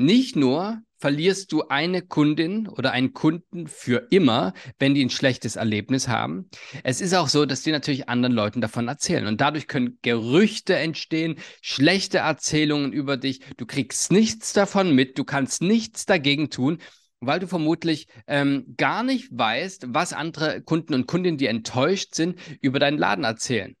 Nicht 0.00 0.36
nur 0.36 0.80
verlierst 0.98 1.50
du 1.50 1.66
eine 1.66 2.02
Kundin 2.02 2.68
oder 2.68 2.92
einen 2.92 3.14
Kunden 3.14 3.66
für 3.66 4.06
immer, 4.10 4.52
wenn 4.78 4.94
die 4.94 5.04
ein 5.04 5.10
schlechtes 5.10 5.56
Erlebnis 5.56 6.06
haben. 6.06 6.48
Es 6.84 7.00
ist 7.00 7.14
auch 7.14 7.26
so, 7.26 7.46
dass 7.46 7.62
die 7.62 7.72
natürlich 7.72 8.08
anderen 8.08 8.32
Leuten 8.32 8.60
davon 8.60 8.86
erzählen. 8.86 9.26
Und 9.26 9.40
dadurch 9.40 9.66
können 9.66 9.98
Gerüchte 10.02 10.76
entstehen, 10.76 11.34
schlechte 11.62 12.18
Erzählungen 12.18 12.92
über 12.92 13.16
dich. 13.16 13.40
Du 13.56 13.66
kriegst 13.66 14.12
nichts 14.12 14.52
davon 14.52 14.94
mit, 14.94 15.18
du 15.18 15.24
kannst 15.24 15.62
nichts 15.62 16.06
dagegen 16.06 16.48
tun 16.48 16.78
weil 17.20 17.40
du 17.40 17.48
vermutlich 17.48 18.06
ähm, 18.28 18.74
gar 18.76 19.02
nicht 19.02 19.28
weißt, 19.32 19.86
was 19.88 20.12
andere 20.12 20.62
Kunden 20.62 20.94
und 20.94 21.08
Kundinnen, 21.08 21.36
die 21.36 21.48
enttäuscht 21.48 22.14
sind, 22.14 22.38
über 22.60 22.78
deinen 22.78 22.96
Laden 22.96 23.24
erzählen. 23.24 23.74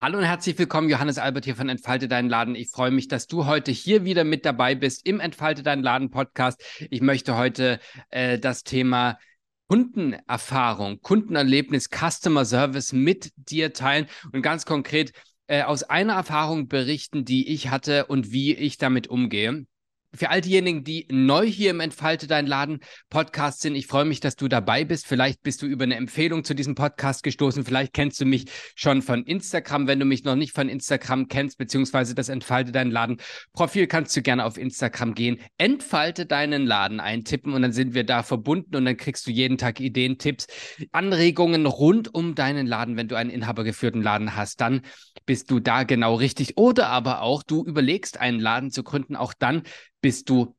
Hallo 0.00 0.18
und 0.18 0.24
herzlich 0.24 0.56
willkommen, 0.56 0.88
Johannes 0.88 1.18
Albert 1.18 1.44
hier 1.44 1.56
von 1.56 1.68
Entfalte 1.68 2.06
deinen 2.06 2.28
Laden. 2.28 2.54
Ich 2.54 2.70
freue 2.70 2.92
mich, 2.92 3.08
dass 3.08 3.26
du 3.26 3.46
heute 3.46 3.72
hier 3.72 4.04
wieder 4.04 4.22
mit 4.22 4.44
dabei 4.44 4.76
bist 4.76 5.04
im 5.04 5.18
Entfalte 5.18 5.64
deinen 5.64 5.82
Laden 5.82 6.10
Podcast. 6.10 6.62
Ich 6.88 7.00
möchte 7.00 7.36
heute 7.36 7.80
äh, 8.10 8.38
das 8.38 8.62
Thema 8.62 9.18
Kundenerfahrung, 9.66 11.00
Kundenerlebnis, 11.02 11.88
Customer 11.90 12.44
Service 12.44 12.92
mit 12.92 13.32
dir 13.34 13.72
teilen 13.72 14.06
und 14.30 14.42
ganz 14.42 14.64
konkret 14.64 15.10
äh, 15.48 15.64
aus 15.64 15.82
einer 15.82 16.12
Erfahrung 16.12 16.68
berichten, 16.68 17.24
die 17.24 17.52
ich 17.52 17.70
hatte 17.70 18.06
und 18.06 18.30
wie 18.30 18.54
ich 18.54 18.78
damit 18.78 19.08
umgehe 19.08 19.66
für 20.14 20.30
all 20.30 20.40
diejenigen, 20.40 20.84
die 20.84 21.06
neu 21.10 21.46
hier 21.46 21.70
im 21.70 21.80
Entfalte 21.80 22.26
dein 22.26 22.46
Laden 22.46 22.80
Podcast 23.10 23.60
sind, 23.60 23.74
ich 23.74 23.86
freue 23.86 24.06
mich, 24.06 24.20
dass 24.20 24.36
du 24.36 24.48
dabei 24.48 24.84
bist. 24.84 25.06
Vielleicht 25.06 25.42
bist 25.42 25.60
du 25.60 25.66
über 25.66 25.84
eine 25.84 25.96
Empfehlung 25.96 26.44
zu 26.44 26.54
diesem 26.54 26.74
Podcast 26.74 27.22
gestoßen. 27.22 27.64
Vielleicht 27.64 27.92
kennst 27.92 28.20
du 28.20 28.24
mich 28.24 28.46
schon 28.74 29.02
von 29.02 29.24
Instagram. 29.24 29.86
Wenn 29.86 30.00
du 30.00 30.06
mich 30.06 30.24
noch 30.24 30.34
nicht 30.34 30.54
von 30.54 30.68
Instagram 30.68 31.28
kennst, 31.28 31.58
beziehungsweise 31.58 32.14
das 32.14 32.30
Entfalte 32.30 32.72
dein 32.72 32.90
Laden 32.90 33.18
Profil, 33.52 33.86
kannst 33.86 34.16
du 34.16 34.22
gerne 34.22 34.44
auf 34.46 34.56
Instagram 34.56 35.14
gehen. 35.14 35.40
Entfalte 35.58 36.24
deinen 36.24 36.66
Laden 36.66 37.00
eintippen 37.00 37.52
und 37.52 37.62
dann 37.62 37.72
sind 37.72 37.92
wir 37.92 38.04
da 38.04 38.22
verbunden 38.22 38.76
und 38.76 38.86
dann 38.86 38.96
kriegst 38.96 39.26
du 39.26 39.30
jeden 39.30 39.58
Tag 39.58 39.78
Ideen, 39.80 40.16
Tipps, 40.16 40.46
Anregungen 40.92 41.66
rund 41.66 42.14
um 42.14 42.34
deinen 42.34 42.66
Laden. 42.66 42.96
Wenn 42.96 43.08
du 43.08 43.16
einen 43.16 43.30
inhabergeführten 43.30 44.02
Laden 44.02 44.36
hast, 44.36 44.62
dann 44.62 44.80
bist 45.26 45.50
du 45.50 45.60
da 45.60 45.82
genau 45.82 46.14
richtig. 46.14 46.56
Oder 46.56 46.88
aber 46.88 47.20
auch 47.20 47.42
du 47.42 47.64
überlegst, 47.64 48.18
einen 48.18 48.40
Laden 48.40 48.70
zu 48.70 48.82
gründen. 48.82 49.14
Auch 49.14 49.34
dann 49.38 49.62
bist 50.00 50.28
du 50.28 50.56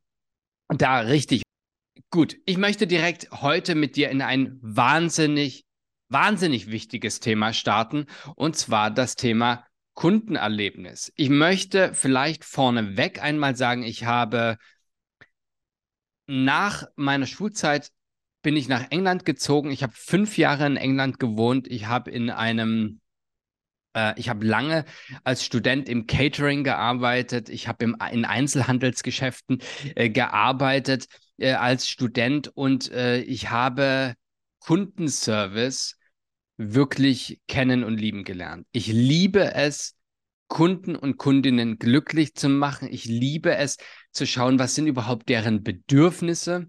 da 0.69 0.99
richtig. 0.99 1.43
Gut, 2.11 2.37
ich 2.45 2.57
möchte 2.57 2.87
direkt 2.87 3.29
heute 3.31 3.75
mit 3.75 3.95
dir 3.95 4.09
in 4.09 4.21
ein 4.21 4.57
wahnsinnig, 4.61 5.65
wahnsinnig 6.09 6.71
wichtiges 6.71 7.19
Thema 7.19 7.53
starten, 7.53 8.05
und 8.35 8.55
zwar 8.55 8.91
das 8.91 9.15
Thema 9.15 9.65
Kundenerlebnis. 9.93 11.11
Ich 11.15 11.29
möchte 11.29 11.93
vielleicht 11.93 12.45
vorneweg 12.45 13.21
einmal 13.21 13.55
sagen, 13.55 13.83
ich 13.83 14.05
habe 14.05 14.57
nach 16.25 16.85
meiner 16.95 17.25
Schulzeit 17.25 17.91
bin 18.41 18.55
ich 18.55 18.69
nach 18.69 18.91
England 18.91 19.25
gezogen. 19.25 19.71
Ich 19.71 19.83
habe 19.83 19.93
fünf 19.93 20.37
Jahre 20.37 20.65
in 20.65 20.77
England 20.77 21.19
gewohnt. 21.19 21.67
Ich 21.67 21.87
habe 21.87 22.11
in 22.11 22.29
einem 22.29 22.98
äh, 23.95 24.13
ich 24.19 24.29
habe 24.29 24.45
lange 24.45 24.85
als 25.23 25.43
Student 25.43 25.89
im 25.89 26.07
Catering 26.07 26.63
gearbeitet. 26.63 27.49
Ich 27.49 27.67
habe 27.67 27.85
in 28.11 28.25
Einzelhandelsgeschäften 28.25 29.59
äh, 29.95 30.09
gearbeitet 30.09 31.07
äh, 31.37 31.53
als 31.53 31.87
Student 31.87 32.49
und 32.55 32.91
äh, 32.91 33.19
ich 33.21 33.49
habe 33.49 34.15
Kundenservice 34.59 35.97
wirklich 36.57 37.39
kennen 37.47 37.83
und 37.83 37.97
lieben 37.97 38.23
gelernt. 38.23 38.67
Ich 38.71 38.87
liebe 38.87 39.53
es, 39.53 39.95
Kunden 40.49 40.95
und 40.95 41.17
Kundinnen 41.17 41.77
glücklich 41.77 42.33
zu 42.35 42.49
machen. 42.49 42.89
Ich 42.91 43.05
liebe 43.05 43.55
es 43.55 43.77
zu 44.11 44.25
schauen, 44.25 44.59
was 44.59 44.75
sind 44.75 44.87
überhaupt 44.87 45.29
deren 45.29 45.63
Bedürfnisse 45.63 46.67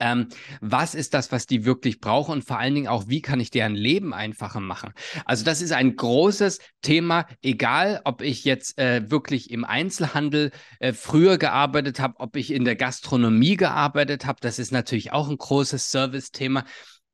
ähm, 0.00 0.28
was 0.60 0.94
ist 0.94 1.14
das, 1.14 1.32
was 1.32 1.46
die 1.46 1.64
wirklich 1.64 2.00
brauchen 2.00 2.32
und 2.32 2.44
vor 2.44 2.58
allen 2.58 2.74
Dingen 2.74 2.88
auch, 2.88 3.08
wie 3.08 3.20
kann 3.22 3.40
ich 3.40 3.50
deren 3.50 3.74
Leben 3.74 4.14
einfacher 4.14 4.60
machen? 4.60 4.92
Also 5.24 5.44
das 5.44 5.60
ist 5.60 5.72
ein 5.72 5.96
großes 5.96 6.60
Thema, 6.82 7.26
egal 7.42 8.00
ob 8.04 8.22
ich 8.22 8.44
jetzt 8.44 8.78
äh, 8.78 9.10
wirklich 9.10 9.50
im 9.50 9.64
Einzelhandel 9.64 10.50
äh, 10.80 10.92
früher 10.92 11.38
gearbeitet 11.38 12.00
habe, 12.00 12.20
ob 12.20 12.36
ich 12.36 12.52
in 12.52 12.64
der 12.64 12.76
Gastronomie 12.76 13.56
gearbeitet 13.56 14.26
habe, 14.26 14.38
das 14.40 14.58
ist 14.58 14.72
natürlich 14.72 15.12
auch 15.12 15.28
ein 15.28 15.38
großes 15.38 15.90
Service-Thema, 15.90 16.64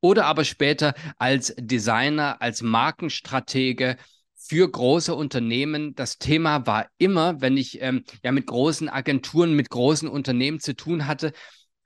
oder 0.00 0.26
aber 0.26 0.44
später 0.44 0.94
als 1.16 1.54
Designer, 1.58 2.42
als 2.42 2.60
Markenstratege, 2.60 3.96
für 4.36 4.70
große 4.70 5.14
Unternehmen. 5.14 5.94
Das 5.94 6.18
Thema 6.18 6.66
war 6.66 6.88
immer, 6.98 7.40
wenn 7.40 7.56
ich 7.56 7.80
ähm, 7.80 8.04
ja 8.22 8.30
mit 8.30 8.46
großen 8.46 8.90
Agenturen, 8.90 9.54
mit 9.54 9.70
großen 9.70 10.08
Unternehmen 10.08 10.60
zu 10.60 10.76
tun 10.76 11.06
hatte, 11.06 11.32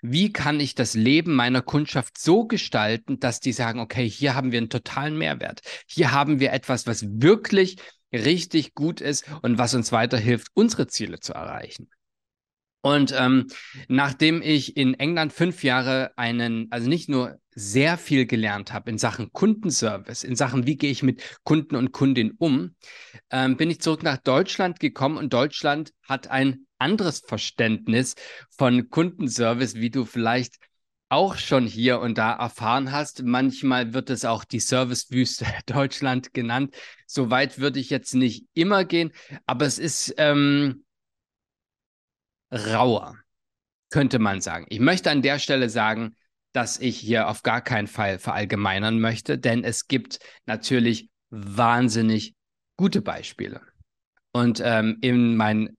wie 0.00 0.32
kann 0.32 0.60
ich 0.60 0.74
das 0.74 0.94
Leben 0.94 1.34
meiner 1.34 1.62
Kundschaft 1.62 2.18
so 2.18 2.46
gestalten, 2.46 3.18
dass 3.20 3.40
die 3.40 3.52
sagen, 3.52 3.80
okay, 3.80 4.08
hier 4.08 4.34
haben 4.34 4.52
wir 4.52 4.58
einen 4.58 4.70
totalen 4.70 5.18
Mehrwert. 5.18 5.60
Hier 5.86 6.12
haben 6.12 6.40
wir 6.40 6.52
etwas, 6.52 6.86
was 6.86 7.04
wirklich 7.20 7.76
richtig 8.12 8.74
gut 8.74 9.00
ist 9.00 9.24
und 9.42 9.58
was 9.58 9.74
uns 9.74 9.92
weiterhilft, 9.92 10.48
unsere 10.54 10.86
Ziele 10.86 11.20
zu 11.20 11.34
erreichen. 11.34 11.90
Und 12.80 13.12
ähm, 13.16 13.48
nachdem 13.88 14.40
ich 14.40 14.76
in 14.76 14.94
England 14.94 15.32
fünf 15.32 15.64
Jahre 15.64 16.12
einen, 16.16 16.68
also 16.70 16.88
nicht 16.88 17.08
nur 17.08 17.38
sehr 17.50 17.98
viel 17.98 18.24
gelernt 18.24 18.72
habe 18.72 18.90
in 18.90 18.98
Sachen 18.98 19.32
Kundenservice, 19.32 20.22
in 20.22 20.36
Sachen, 20.36 20.66
wie 20.66 20.76
gehe 20.76 20.92
ich 20.92 21.02
mit 21.02 21.22
Kunden 21.42 21.74
und 21.74 21.90
Kundinnen 21.90 22.34
um, 22.38 22.76
ähm, 23.30 23.56
bin 23.56 23.68
ich 23.70 23.80
zurück 23.80 24.04
nach 24.04 24.18
Deutschland 24.18 24.78
gekommen 24.78 25.16
und 25.16 25.32
Deutschland 25.32 25.92
hat 26.08 26.28
ein 26.28 26.66
anderes 26.78 27.20
Verständnis 27.26 28.14
von 28.50 28.90
Kundenservice, 28.90 29.74
wie 29.74 29.90
du 29.90 30.04
vielleicht 30.04 30.54
auch 31.08 31.36
schon 31.36 31.66
hier 31.66 32.00
und 32.00 32.18
da 32.18 32.32
erfahren 32.34 32.92
hast. 32.92 33.22
Manchmal 33.22 33.94
wird 33.94 34.10
es 34.10 34.24
auch 34.24 34.44
die 34.44 34.60
Servicewüste 34.60 35.46
Deutschland 35.66 36.34
genannt. 36.34 36.74
So 37.06 37.30
weit 37.30 37.58
würde 37.58 37.80
ich 37.80 37.90
jetzt 37.90 38.14
nicht 38.14 38.46
immer 38.54 38.84
gehen, 38.84 39.12
aber 39.46 39.66
es 39.66 39.78
ist 39.78 40.14
ähm, 40.18 40.84
rauer, 42.50 43.16
könnte 43.90 44.18
man 44.18 44.40
sagen. 44.40 44.66
Ich 44.68 44.80
möchte 44.80 45.10
an 45.10 45.22
der 45.22 45.38
Stelle 45.38 45.70
sagen, 45.70 46.16
dass 46.52 46.78
ich 46.78 46.98
hier 46.98 47.28
auf 47.28 47.42
gar 47.42 47.60
keinen 47.60 47.86
Fall 47.86 48.18
verallgemeinern 48.18 49.00
möchte, 49.00 49.38
denn 49.38 49.64
es 49.64 49.86
gibt 49.86 50.18
natürlich 50.46 51.10
wahnsinnig 51.30 52.34
gute 52.76 53.02
Beispiele. 53.02 53.60
Und 54.32 54.60
ähm, 54.64 54.98
in 55.00 55.36
meinen 55.36 55.76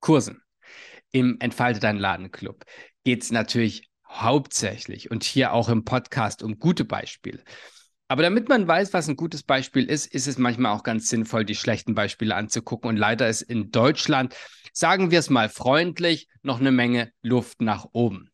Kursen 0.00 0.42
im 1.12 1.36
Entfalte 1.40 1.80
dein 1.80 1.98
Ladenclub 1.98 2.64
geht 3.04 3.22
es 3.22 3.30
natürlich 3.30 3.88
hauptsächlich 4.08 5.10
und 5.10 5.24
hier 5.24 5.52
auch 5.52 5.68
im 5.68 5.84
Podcast 5.84 6.42
um 6.42 6.58
gute 6.58 6.84
Beispiele. 6.84 7.42
Aber 8.08 8.22
damit 8.22 8.48
man 8.48 8.68
weiß, 8.68 8.92
was 8.92 9.08
ein 9.08 9.16
gutes 9.16 9.42
Beispiel 9.42 9.84
ist, 9.84 10.06
ist 10.06 10.28
es 10.28 10.38
manchmal 10.38 10.72
auch 10.72 10.84
ganz 10.84 11.08
sinnvoll, 11.08 11.44
die 11.44 11.56
schlechten 11.56 11.94
Beispiele 11.94 12.36
anzugucken. 12.36 12.88
Und 12.88 12.96
leider 12.96 13.28
ist 13.28 13.42
in 13.42 13.72
Deutschland, 13.72 14.34
sagen 14.72 15.10
wir 15.10 15.18
es 15.18 15.30
mal 15.30 15.48
freundlich, 15.48 16.28
noch 16.42 16.60
eine 16.60 16.70
Menge 16.70 17.12
Luft 17.22 17.60
nach 17.60 17.86
oben. 17.92 18.30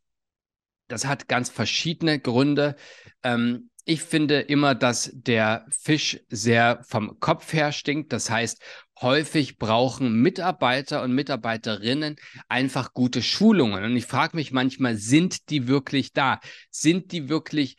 Das 0.88 1.06
hat 1.06 1.26
ganz 1.26 1.48
verschiedene 1.48 2.18
Gründe. 2.20 2.76
Ähm, 3.22 3.70
ich 3.84 4.02
finde 4.02 4.40
immer, 4.40 4.74
dass 4.74 5.10
der 5.12 5.66
Fisch 5.70 6.20
sehr 6.28 6.82
vom 6.84 7.18
Kopf 7.18 7.52
her 7.52 7.72
stinkt. 7.72 8.12
Das 8.12 8.30
heißt, 8.30 8.62
häufig 9.00 9.58
brauchen 9.58 10.20
Mitarbeiter 10.20 11.02
und 11.02 11.12
Mitarbeiterinnen 11.12 12.16
einfach 12.48 12.92
gute 12.94 13.22
Schulungen. 13.22 13.82
Und 13.84 13.96
ich 13.96 14.06
frage 14.06 14.36
mich 14.36 14.52
manchmal, 14.52 14.96
sind 14.96 15.50
die 15.50 15.66
wirklich 15.66 16.12
da? 16.12 16.40
Sind 16.70 17.10
die 17.12 17.28
wirklich, 17.28 17.76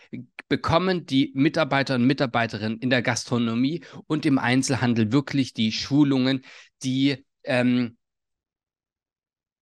bekommen 0.50 1.06
die 1.06 1.32
Mitarbeiter 1.36 1.96
und 1.96 2.06
Mitarbeiterinnen 2.06 2.80
in 2.80 2.90
der 2.90 3.02
Gastronomie 3.02 3.84
und 4.08 4.26
im 4.26 4.38
Einzelhandel 4.38 5.14
wirklich 5.14 5.54
die 5.54 5.72
Schulungen, 5.72 6.44
die 6.84 7.26
ähm, 7.44 7.98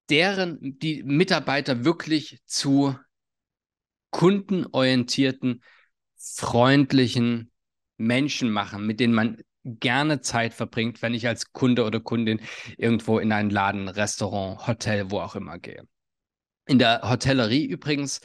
deren, 0.10 0.80
die 0.80 1.04
Mitarbeiter 1.04 1.86
wirklich 1.86 2.40
zu 2.46 2.96
kundenorientierten, 4.10 5.62
freundlichen 6.22 7.52
Menschen 7.98 8.52
machen, 8.52 8.86
mit 8.86 9.00
denen 9.00 9.14
man 9.14 9.38
gerne 9.64 10.22
Zeit 10.22 10.54
verbringt, 10.54 11.02
wenn 11.02 11.14
ich 11.14 11.28
als 11.28 11.52
Kunde 11.52 11.86
oder 11.86 12.00
Kundin 12.00 12.42
irgendwo 12.78 13.20
in 13.20 13.32
ein 13.32 13.50
Laden, 13.50 13.88
Restaurant, 13.90 14.68
Hotel, 14.68 15.12
wo 15.12 15.20
auch 15.20 15.36
immer 15.36 15.60
gehe. 15.60 15.88
In 16.66 16.80
der 16.80 17.02
Hotellerie 17.04 17.66
übrigens 17.66 18.22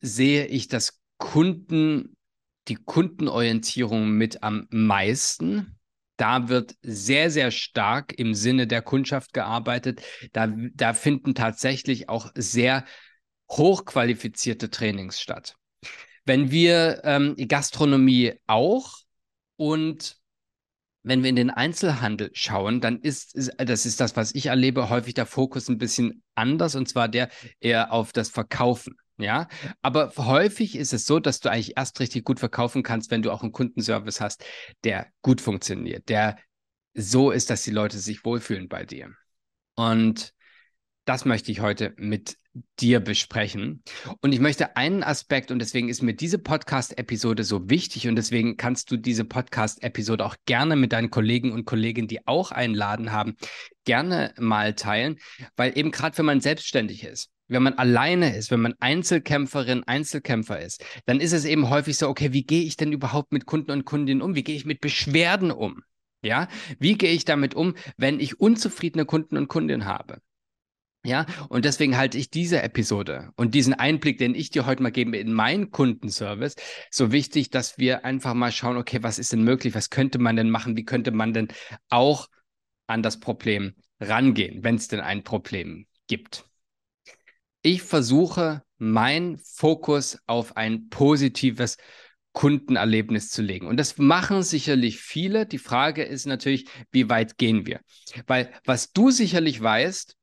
sehe 0.00 0.46
ich 0.46 0.68
das 0.68 1.00
Kunden, 1.18 2.16
die 2.68 2.76
Kundenorientierung 2.76 4.10
mit 4.10 4.42
am 4.42 4.66
meisten. 4.70 5.78
Da 6.16 6.48
wird 6.48 6.74
sehr, 6.82 7.30
sehr 7.30 7.50
stark 7.50 8.18
im 8.18 8.34
Sinne 8.34 8.66
der 8.66 8.82
Kundschaft 8.82 9.32
gearbeitet. 9.32 10.02
Da, 10.32 10.48
da 10.74 10.94
finden 10.94 11.34
tatsächlich 11.34 12.08
auch 12.08 12.30
sehr 12.34 12.84
hochqualifizierte 13.50 14.70
Trainings 14.70 15.20
statt. 15.20 15.56
Wenn 16.26 16.50
wir 16.50 17.00
ähm, 17.04 17.36
Gastronomie 17.48 18.34
auch 18.46 18.98
und 19.56 20.18
wenn 21.02 21.22
wir 21.22 21.30
in 21.30 21.36
den 21.36 21.50
Einzelhandel 21.50 22.30
schauen, 22.32 22.80
dann 22.80 22.98
ist, 22.98 23.34
ist, 23.36 23.52
das 23.58 23.86
ist 23.86 24.00
das, 24.00 24.16
was 24.16 24.34
ich 24.34 24.46
erlebe, 24.46 24.90
häufig 24.90 25.14
der 25.14 25.24
Fokus 25.24 25.68
ein 25.68 25.78
bisschen 25.78 26.24
anders 26.34 26.74
und 26.74 26.88
zwar 26.88 27.08
der 27.08 27.30
eher 27.60 27.92
auf 27.92 28.12
das 28.12 28.28
Verkaufen. 28.28 28.96
Ja, 29.18 29.48
aber 29.80 30.12
häufig 30.16 30.76
ist 30.76 30.92
es 30.92 31.06
so, 31.06 31.20
dass 31.20 31.40
du 31.40 31.48
eigentlich 31.48 31.76
erst 31.78 32.00
richtig 32.00 32.24
gut 32.24 32.38
verkaufen 32.38 32.82
kannst, 32.82 33.10
wenn 33.10 33.22
du 33.22 33.30
auch 33.30 33.42
einen 33.42 33.52
Kundenservice 33.52 34.20
hast, 34.20 34.44
der 34.84 35.06
gut 35.22 35.40
funktioniert, 35.40 36.08
der 36.10 36.36
so 36.92 37.30
ist, 37.30 37.48
dass 37.48 37.62
die 37.62 37.70
Leute 37.70 37.98
sich 37.98 38.24
wohlfühlen 38.24 38.68
bei 38.68 38.84
dir. 38.84 39.14
Und 39.74 40.34
das 41.06 41.24
möchte 41.24 41.52
ich 41.52 41.60
heute 41.60 41.94
mit 41.96 42.36
dir 42.80 43.00
besprechen. 43.00 43.82
Und 44.20 44.32
ich 44.32 44.40
möchte 44.40 44.76
einen 44.76 45.02
Aspekt, 45.02 45.50
und 45.50 45.60
deswegen 45.60 45.88
ist 45.88 46.02
mir 46.02 46.14
diese 46.14 46.38
Podcast-Episode 46.38 47.44
so 47.44 47.70
wichtig, 47.70 48.08
und 48.08 48.16
deswegen 48.16 48.56
kannst 48.56 48.90
du 48.90 48.96
diese 48.96 49.24
Podcast-Episode 49.24 50.24
auch 50.24 50.34
gerne 50.46 50.74
mit 50.74 50.92
deinen 50.92 51.10
Kollegen 51.10 51.52
und 51.52 51.64
Kolleginnen, 51.64 52.08
die 52.08 52.26
auch 52.26 52.50
einen 52.50 52.74
Laden 52.74 53.12
haben, 53.12 53.36
gerne 53.84 54.34
mal 54.38 54.74
teilen, 54.74 55.18
weil 55.54 55.78
eben 55.78 55.92
gerade 55.92 56.18
wenn 56.18 56.26
man 56.26 56.40
selbstständig 56.40 57.04
ist, 57.04 57.30
wenn 57.48 57.62
man 57.62 57.74
alleine 57.74 58.36
ist, 58.36 58.50
wenn 58.50 58.60
man 58.60 58.74
Einzelkämpferin, 58.80 59.84
Einzelkämpfer 59.84 60.60
ist, 60.60 60.84
dann 61.04 61.20
ist 61.20 61.32
es 61.32 61.44
eben 61.44 61.70
häufig 61.70 61.96
so, 61.96 62.08
okay, 62.08 62.32
wie 62.32 62.42
gehe 62.42 62.64
ich 62.64 62.76
denn 62.76 62.90
überhaupt 62.90 63.32
mit 63.32 63.46
Kunden 63.46 63.70
und 63.70 63.84
Kundinnen 63.84 64.22
um? 64.22 64.34
Wie 64.34 64.42
gehe 64.42 64.56
ich 64.56 64.66
mit 64.66 64.80
Beschwerden 64.80 65.52
um? 65.52 65.82
Ja, 66.22 66.48
wie 66.80 66.98
gehe 66.98 67.12
ich 67.12 67.24
damit 67.24 67.54
um, 67.54 67.74
wenn 67.96 68.18
ich 68.18 68.40
unzufriedene 68.40 69.04
Kunden 69.04 69.36
und 69.36 69.46
Kundinnen 69.46 69.84
habe? 69.84 70.20
Ja, 71.06 71.24
und 71.48 71.64
deswegen 71.64 71.96
halte 71.96 72.18
ich 72.18 72.30
diese 72.30 72.62
Episode 72.62 73.30
und 73.36 73.54
diesen 73.54 73.74
Einblick, 73.74 74.18
den 74.18 74.34
ich 74.34 74.50
dir 74.50 74.66
heute 74.66 74.82
mal 74.82 74.90
gebe 74.90 75.16
in 75.16 75.32
meinen 75.32 75.70
Kundenservice, 75.70 76.56
so 76.90 77.12
wichtig, 77.12 77.50
dass 77.50 77.78
wir 77.78 78.04
einfach 78.04 78.34
mal 78.34 78.50
schauen, 78.50 78.76
okay, 78.76 79.04
was 79.04 79.20
ist 79.20 79.32
denn 79.32 79.44
möglich? 79.44 79.76
Was 79.76 79.88
könnte 79.90 80.18
man 80.18 80.34
denn 80.34 80.50
machen? 80.50 80.76
Wie 80.76 80.84
könnte 80.84 81.12
man 81.12 81.32
denn 81.32 81.46
auch 81.90 82.26
an 82.88 83.04
das 83.04 83.20
Problem 83.20 83.76
rangehen, 84.00 84.64
wenn 84.64 84.74
es 84.74 84.88
denn 84.88 84.98
ein 84.98 85.22
Problem 85.22 85.86
gibt? 86.08 86.44
Ich 87.62 87.82
versuche, 87.82 88.64
meinen 88.78 89.38
Fokus 89.38 90.18
auf 90.26 90.56
ein 90.56 90.88
positives 90.88 91.76
Kundenerlebnis 92.32 93.30
zu 93.30 93.42
legen. 93.42 93.68
Und 93.68 93.76
das 93.76 93.96
machen 93.96 94.42
sicherlich 94.42 94.98
viele. 94.98 95.46
Die 95.46 95.58
Frage 95.58 96.02
ist 96.02 96.26
natürlich, 96.26 96.66
wie 96.90 97.08
weit 97.08 97.38
gehen 97.38 97.64
wir? 97.64 97.78
Weil 98.26 98.52
was 98.64 98.92
du 98.92 99.12
sicherlich 99.12 99.62
weißt, 99.62 100.16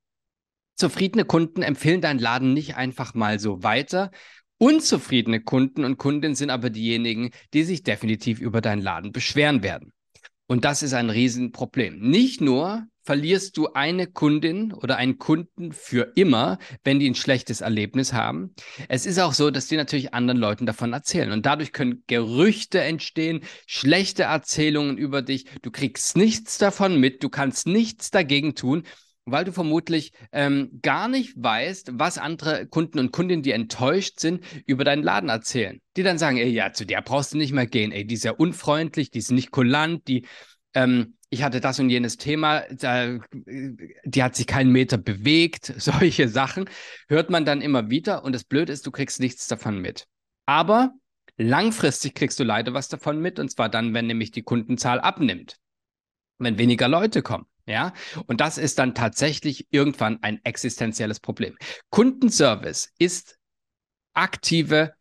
Zufriedene 0.76 1.26
Kunden 1.26 1.62
empfehlen 1.62 2.02
deinen 2.02 2.20
Laden 2.20 2.54
nicht 2.54 2.76
einfach 2.76 3.14
mal 3.14 3.40
so 3.40 3.64
weiter. 3.64 4.12
Unzufriedene 4.58 5.42
Kunden 5.42 5.84
und 5.84 5.98
Kundinnen 5.98 6.36
sind 6.36 6.50
aber 6.50 6.70
diejenigen, 6.70 7.32
die 7.54 7.64
sich 7.64 7.84
definitiv 7.84 8.40
über 8.40 8.62
deinen 8.62 8.82
Laden 8.82 9.12
beschweren 9.12 9.62
werden. 9.62 9.92
Und 10.48 10.66
das 10.66 10.84
ist 10.84 10.94
ein 10.94 11.10
Riesenproblem. 11.10 12.00
Nicht 12.00 12.42
nur 12.42 12.86
verlierst 13.04 13.58
du 13.58 13.74
eine 13.74 14.08
Kundin 14.08 14.72
oder 14.72 14.98
einen 14.98 15.18
Kunden 15.18 15.74
für 15.74 16.14
immer, 16.16 16.58
wenn 16.84 17.00
die 17.00 17.10
ein 17.10 17.16
schlechtes 17.16 17.62
Erlebnis 17.62 18.14
haben. 18.14 18.54
Es 18.88 19.06
ist 19.06 19.20
auch 19.20 19.34
so, 19.34 19.52
dass 19.52 19.68
die 19.68 19.76
natürlich 19.76 20.14
anderen 20.14 20.40
Leuten 20.40 20.66
davon 20.66 20.94
erzählen. 20.94 21.32
Und 21.32 21.46
dadurch 21.46 21.74
können 21.74 22.04
Gerüchte 22.08 22.82
entstehen, 22.82 23.42
schlechte 23.68 24.24
Erzählungen 24.24 24.98
über 24.98 25.22
dich. 25.22 25.46
Du 25.62 25.72
kriegst 25.72 26.16
nichts 26.16 26.58
davon 26.58 27.00
mit, 27.00 27.24
du 27.24 27.30
kannst 27.30 27.68
nichts 27.68 28.12
dagegen 28.12 28.56
tun 28.56 28.84
weil 29.26 29.46
du 29.46 29.52
vermutlich 29.52 30.12
ähm, 30.32 30.80
gar 30.82 31.08
nicht 31.08 31.34
weißt, 31.36 31.92
was 31.94 32.18
andere 32.18 32.68
Kunden 32.68 33.00
und 33.00 33.12
Kundinnen, 33.12 33.44
die 33.44 33.52
enttäuscht 33.52 34.20
sind, 34.20 34.44
über 34.66 34.84
deinen 34.84 35.04
Laden 35.04 35.30
erzählen. 35.30 35.82
Die 35.96 36.04
dann 36.04 36.18
sagen, 36.18 36.38
ey, 36.38 36.50
ja, 36.50 36.74
zu 36.74 36.86
der 36.86 37.02
brauchst 37.02 37.34
du 37.34 37.38
nicht 37.38 37.54
mehr 37.54 37.68
gehen, 37.68 37.92
ey, 37.92 38.06
die 38.06 38.16
ist 38.16 38.26
ja 38.26 38.32
unfreundlich, 38.32 39.12
die 39.12 39.20
ist 39.20 39.32
nicht 39.32 39.52
kulant, 39.52 40.08
die, 40.08 40.26
ähm, 40.74 41.16
ich 41.30 41.44
hatte 41.44 41.62
das 41.62 41.80
und 41.80 41.90
jenes 41.90 42.18
Thema, 42.18 42.64
da, 42.72 43.20
die 43.32 44.24
hat 44.24 44.36
sich 44.36 44.46
keinen 44.46 44.72
Meter 44.72 44.98
bewegt, 44.98 45.74
solche 45.78 46.28
Sachen, 46.28 46.70
hört 47.08 47.30
man 47.30 47.46
dann 47.46 47.62
immer 47.62 47.90
wieder 47.90 48.24
und 48.24 48.34
das 48.34 48.44
Blöde 48.44 48.74
ist, 48.74 48.86
du 48.86 48.92
kriegst 48.92 49.20
nichts 49.20 49.48
davon 49.48 49.80
mit. 49.80 50.06
Aber 50.46 50.94
langfristig 51.38 52.14
kriegst 52.14 52.40
du 52.40 52.44
leider 52.44 52.74
was 52.74 52.90
davon 52.90 53.22
mit 53.22 53.40
und 53.40 53.50
zwar 53.50 53.70
dann, 53.70 53.94
wenn 53.94 54.08
nämlich 54.08 54.32
die 54.32 54.44
Kundenzahl 54.44 55.00
abnimmt, 55.00 55.58
wenn 56.40 56.58
weniger 56.58 56.90
Leute 56.90 57.22
kommen. 57.22 57.46
Ja, 57.66 57.94
und 58.28 58.42
das 58.42 58.58
ist 58.58 58.78
dann 58.80 58.94
tatsächlich 58.94 59.68
irgendwann 59.72 60.22
ein 60.22 60.44
existenzielles 60.44 61.20
Problem. 61.20 61.58
Kundenservice 61.90 62.92
ist 62.98 63.38
aktive 64.14 64.94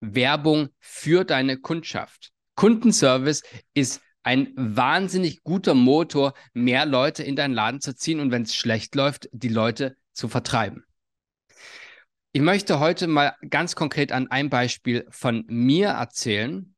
Werbung 0.00 0.68
für 0.78 1.24
deine 1.24 1.56
Kundschaft. 1.58 2.30
Kundenservice 2.56 3.42
ist 3.72 4.02
ein 4.22 4.52
wahnsinnig 4.54 5.42
guter 5.42 5.74
Motor, 5.74 6.34
mehr 6.52 6.84
Leute 6.84 7.22
in 7.22 7.36
deinen 7.36 7.54
Laden 7.54 7.80
zu 7.80 7.94
ziehen 7.96 8.20
und 8.20 8.30
wenn 8.30 8.42
es 8.42 8.54
schlecht 8.54 8.94
läuft, 8.94 9.28
die 9.32 9.48
Leute 9.48 9.96
zu 10.12 10.28
vertreiben. 10.28 10.84
Ich 12.32 12.42
möchte 12.42 12.78
heute 12.80 13.06
mal 13.06 13.34
ganz 13.48 13.74
konkret 13.74 14.12
an 14.12 14.30
einem 14.30 14.50
Beispiel 14.50 15.06
von 15.10 15.44
mir 15.48 15.88
erzählen, 15.88 16.74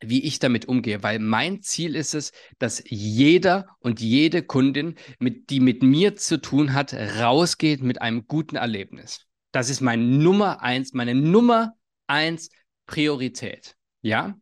wie 0.00 0.24
ich 0.24 0.38
damit 0.38 0.66
umgehe, 0.66 1.02
weil 1.02 1.18
mein 1.18 1.62
Ziel 1.62 1.96
ist 1.96 2.14
es, 2.14 2.32
dass 2.58 2.82
jeder 2.86 3.66
und 3.78 4.00
jede 4.00 4.42
Kundin, 4.42 4.96
mit, 5.18 5.50
die 5.50 5.60
mit 5.60 5.82
mir 5.82 6.16
zu 6.16 6.40
tun 6.40 6.74
hat, 6.74 6.94
rausgeht 6.94 7.82
mit 7.82 8.02
einem 8.02 8.26
guten 8.26 8.56
Erlebnis. 8.56 9.26
Das 9.52 9.70
ist 9.70 9.80
mein 9.80 10.18
Nummer 10.18 10.62
eins, 10.62 10.92
meine 10.92 11.14
Nummer 11.14 11.72
eins 12.06 12.50
Priorität. 12.86 13.76
Ja. 14.02 14.38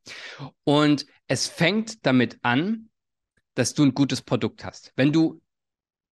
Und 0.64 1.06
es 1.28 1.46
fängt 1.46 2.04
damit 2.04 2.38
an, 2.42 2.90
dass 3.54 3.74
du 3.74 3.84
ein 3.84 3.94
gutes 3.94 4.22
Produkt 4.22 4.64
hast. 4.64 4.92
Wenn 4.96 5.12
du 5.12 5.40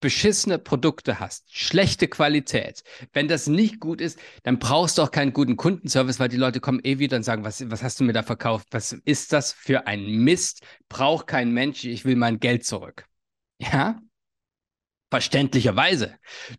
beschissene 0.02 0.58
Produkte 0.58 1.18
hast, 1.20 1.56
schlechte 1.56 2.08
Qualität, 2.08 2.82
wenn 3.14 3.28
das 3.28 3.46
nicht 3.46 3.80
gut 3.80 4.02
ist, 4.02 4.18
dann 4.42 4.58
brauchst 4.58 4.98
du 4.98 5.02
auch 5.02 5.10
keinen 5.10 5.32
guten 5.32 5.56
Kundenservice, 5.56 6.20
weil 6.20 6.28
die 6.28 6.36
Leute 6.36 6.60
kommen 6.60 6.80
eh 6.84 6.98
wieder 6.98 7.16
und 7.16 7.22
sagen, 7.22 7.44
was, 7.44 7.70
was 7.70 7.82
hast 7.82 8.00
du 8.00 8.04
mir 8.04 8.12
da 8.12 8.22
verkauft? 8.22 8.68
Was 8.72 8.92
ist 8.92 9.32
das 9.32 9.52
für 9.52 9.86
ein 9.86 10.04
Mist? 10.04 10.62
Braucht 10.90 11.26
kein 11.26 11.52
Mensch, 11.52 11.84
ich 11.84 12.04
will 12.04 12.16
mein 12.16 12.40
Geld 12.40 12.66
zurück. 12.66 13.06
Ja? 13.58 14.02
Verständlicherweise. 15.10 16.16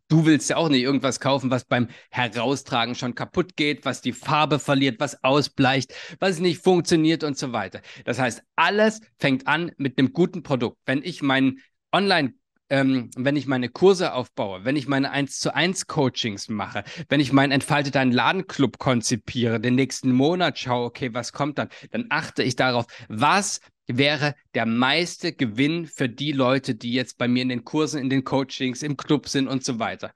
Du 0.07 0.25
willst 0.25 0.49
ja 0.49 0.57
auch 0.57 0.69
nicht 0.69 0.83
irgendwas 0.83 1.19
kaufen, 1.19 1.51
was 1.51 1.65
beim 1.65 1.89
Heraustragen 2.11 2.95
schon 2.95 3.15
kaputt 3.15 3.55
geht, 3.55 3.83
was 3.83 4.01
die 4.01 4.13
Farbe 4.13 4.59
verliert, 4.59 4.99
was 4.99 5.23
ausbleicht, 5.23 5.93
was 6.19 6.39
nicht 6.39 6.63
funktioniert 6.63 7.23
und 7.23 7.37
so 7.37 7.51
weiter. 7.51 7.81
Das 8.05 8.19
heißt, 8.19 8.43
alles 8.55 9.01
fängt 9.19 9.47
an 9.47 9.71
mit 9.77 9.97
einem 9.97 10.13
guten 10.13 10.43
Produkt. 10.43 10.77
Wenn 10.85 11.03
ich 11.03 11.21
meinen 11.21 11.59
Online 11.91 12.33
ähm, 12.73 13.11
wenn 13.15 13.35
ich 13.35 13.45
meine 13.45 13.69
Kurse 13.69 14.13
aufbaue, 14.13 14.65
wenn 14.65 14.75
ich 14.75 14.87
meine 14.87 15.11
1 15.11 15.39
zu 15.39 15.53
1 15.53 15.85
Coachings 15.85 16.49
mache, 16.49 16.83
wenn 17.07 17.19
ich 17.19 17.31
meinen 17.31 17.51
entfaltet 17.51 17.95
einen 17.95 18.11
Ladenclub 18.11 18.79
konzipiere, 18.79 19.59
den 19.59 19.75
nächsten 19.75 20.11
Monat 20.11 20.57
schaue, 20.57 20.85
okay, 20.85 21.13
was 21.13 21.33
kommt 21.33 21.59
dann, 21.59 21.69
dann 21.91 22.07
achte 22.09 22.41
ich 22.41 22.55
darauf, 22.55 22.87
was 23.09 23.59
wäre 23.85 24.33
der 24.55 24.65
meiste 24.65 25.33
Gewinn 25.33 25.85
für 25.85 26.09
die 26.09 26.31
Leute, 26.31 26.73
die 26.73 26.93
jetzt 26.93 27.19
bei 27.19 27.27
mir 27.27 27.43
in 27.43 27.49
den 27.49 27.63
Kursen, 27.63 28.01
in 28.01 28.09
den 28.09 28.23
Coachings, 28.23 28.81
im 28.81 28.97
Club 28.97 29.29
sind 29.29 29.47
und 29.47 29.63
so 29.63 29.77
weiter. 29.77 30.11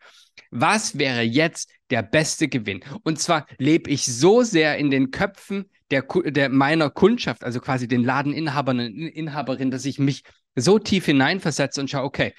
Was 0.49 0.97
wäre 0.97 1.21
jetzt 1.21 1.69
der 1.91 2.01
beste 2.01 2.47
Gewinn? 2.47 2.83
Und 3.03 3.19
zwar 3.19 3.45
lebe 3.59 3.91
ich 3.91 4.03
so 4.07 4.41
sehr 4.41 4.79
in 4.79 4.89
den 4.89 5.11
Köpfen 5.11 5.65
der, 5.91 6.07
der 6.25 6.49
meiner 6.49 6.89
Kundschaft, 6.89 7.43
also 7.43 7.59
quasi 7.59 7.87
den 7.87 8.03
Ladeninhabern 8.03 8.79
und 8.79 8.95
Inhaberinnen, 8.95 9.69
dass 9.69 9.85
ich 9.85 9.99
mich 9.99 10.23
so 10.57 10.79
tief 10.79 11.05
hineinversetze 11.05 11.79
und 11.79 11.89
schaue, 11.89 12.03
okay, 12.03 12.33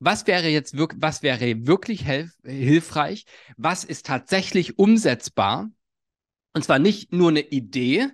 was 0.00 0.26
wäre 0.26 0.48
jetzt 0.48 0.76
wirklich, 0.76 1.02
was 1.02 1.22
wäre 1.22 1.66
wirklich 1.66 2.06
hilfreich? 2.44 3.26
Was 3.56 3.84
ist 3.84 4.06
tatsächlich 4.06 4.78
umsetzbar? 4.78 5.70
Und 6.54 6.64
zwar 6.64 6.78
nicht 6.78 7.12
nur 7.12 7.28
eine 7.28 7.40
Idee, 7.40 8.08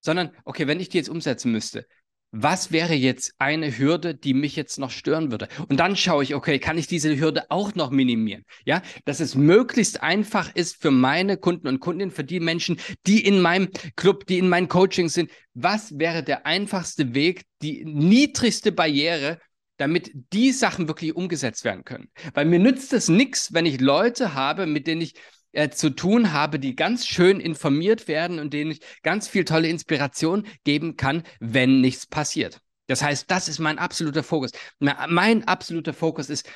sondern, 0.00 0.30
okay, 0.44 0.66
wenn 0.66 0.80
ich 0.80 0.90
die 0.90 0.98
jetzt 0.98 1.08
umsetzen 1.08 1.50
müsste, 1.50 1.86
was 2.32 2.70
wäre 2.70 2.94
jetzt 2.94 3.34
eine 3.38 3.76
Hürde, 3.76 4.14
die 4.14 4.34
mich 4.34 4.54
jetzt 4.54 4.78
noch 4.78 4.90
stören 4.90 5.30
würde? 5.30 5.48
Und 5.68 5.80
dann 5.80 5.96
schaue 5.96 6.22
ich, 6.22 6.34
okay, 6.34 6.58
kann 6.58 6.78
ich 6.78 6.86
diese 6.86 7.18
Hürde 7.18 7.50
auch 7.50 7.74
noch 7.74 7.90
minimieren? 7.90 8.44
Ja, 8.64 8.82
dass 9.04 9.20
es 9.20 9.34
möglichst 9.34 10.02
einfach 10.02 10.54
ist 10.54 10.80
für 10.80 10.90
meine 10.90 11.36
Kunden 11.36 11.66
und 11.66 11.80
Kundinnen, 11.80 12.12
für 12.12 12.24
die 12.24 12.40
Menschen, 12.40 12.78
die 13.06 13.24
in 13.24 13.40
meinem 13.40 13.68
Club, 13.96 14.26
die 14.26 14.38
in 14.38 14.48
meinen 14.48 14.68
Coachings 14.68 15.14
sind. 15.14 15.30
Was 15.54 15.98
wäre 15.98 16.22
der 16.22 16.46
einfachste 16.46 17.14
Weg, 17.14 17.42
die 17.62 17.84
niedrigste 17.84 18.70
Barriere, 18.70 19.38
damit 19.76 20.12
die 20.32 20.52
Sachen 20.52 20.86
wirklich 20.86 21.16
umgesetzt 21.16 21.64
werden 21.64 21.84
können? 21.84 22.10
Weil 22.34 22.44
mir 22.44 22.60
nützt 22.60 22.92
es 22.92 23.08
nichts, 23.08 23.52
wenn 23.52 23.66
ich 23.66 23.80
Leute 23.80 24.34
habe, 24.34 24.66
mit 24.66 24.86
denen 24.86 25.00
ich 25.00 25.14
äh, 25.52 25.70
zu 25.70 25.90
tun 25.90 26.32
habe, 26.32 26.58
die 26.58 26.76
ganz 26.76 27.06
schön 27.06 27.40
informiert 27.40 28.08
werden 28.08 28.38
und 28.38 28.52
denen 28.52 28.70
ich 28.70 28.80
ganz 29.02 29.28
viel 29.28 29.44
tolle 29.44 29.68
Inspiration 29.68 30.46
geben 30.64 30.96
kann, 30.96 31.22
wenn 31.40 31.80
nichts 31.80 32.06
passiert. 32.06 32.60
Das 32.86 33.02
heißt, 33.02 33.30
das 33.30 33.48
ist 33.48 33.58
mein 33.58 33.78
absoluter 33.78 34.22
Fokus. 34.22 34.50
Mein 34.78 35.46
absoluter 35.46 35.92
Fokus 35.92 36.28
ist 36.28 36.48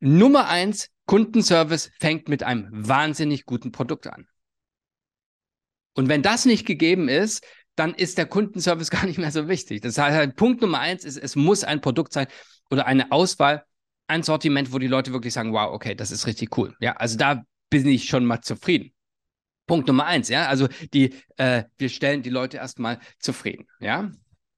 Nummer 0.00 0.48
eins, 0.48 0.88
Kundenservice 1.06 1.90
fängt 1.98 2.28
mit 2.28 2.42
einem 2.42 2.68
wahnsinnig 2.70 3.46
guten 3.46 3.72
Produkt 3.72 4.06
an. 4.06 4.26
Und 5.94 6.08
wenn 6.08 6.22
das 6.22 6.44
nicht 6.44 6.66
gegeben 6.66 7.08
ist, 7.08 7.44
dann 7.74 7.94
ist 7.94 8.18
der 8.18 8.26
Kundenservice 8.26 8.90
gar 8.90 9.06
nicht 9.06 9.18
mehr 9.18 9.30
so 9.30 9.48
wichtig. 9.48 9.80
Das 9.82 9.98
heißt, 9.98 10.36
Punkt 10.36 10.60
Nummer 10.60 10.80
eins 10.80 11.04
ist, 11.04 11.16
es 11.16 11.36
muss 11.36 11.64
ein 11.64 11.80
Produkt 11.80 12.12
sein 12.12 12.26
oder 12.70 12.86
eine 12.86 13.12
Auswahl, 13.12 13.64
ein 14.08 14.22
Sortiment, 14.22 14.72
wo 14.72 14.78
die 14.78 14.86
Leute 14.86 15.12
wirklich 15.12 15.34
sagen, 15.34 15.52
wow, 15.52 15.72
okay, 15.72 15.94
das 15.94 16.10
ist 16.10 16.26
richtig 16.26 16.56
cool. 16.58 16.74
Ja, 16.80 16.92
also 16.92 17.16
da 17.16 17.44
bin 17.84 17.92
ich 17.92 18.08
schon 18.08 18.24
mal 18.24 18.40
zufrieden. 18.40 18.92
Punkt 19.66 19.88
Nummer 19.88 20.06
eins, 20.06 20.28
ja, 20.28 20.46
also 20.46 20.68
die, 20.94 21.14
äh, 21.36 21.64
wir 21.76 21.88
stellen 21.88 22.22
die 22.22 22.30
Leute 22.30 22.56
erstmal 22.58 23.00
zufrieden, 23.18 23.66
ja. 23.80 24.10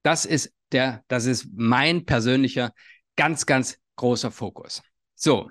Das 0.03 0.25
ist 0.25 0.53
der, 0.73 1.03
das 1.09 1.27
ist 1.27 1.49
mein 1.55 2.05
persönlicher, 2.05 2.73
ganz, 3.17 3.47
ganz 3.47 3.79
großer 3.97 4.31
Fokus. 4.31 4.83
So, 5.15 5.51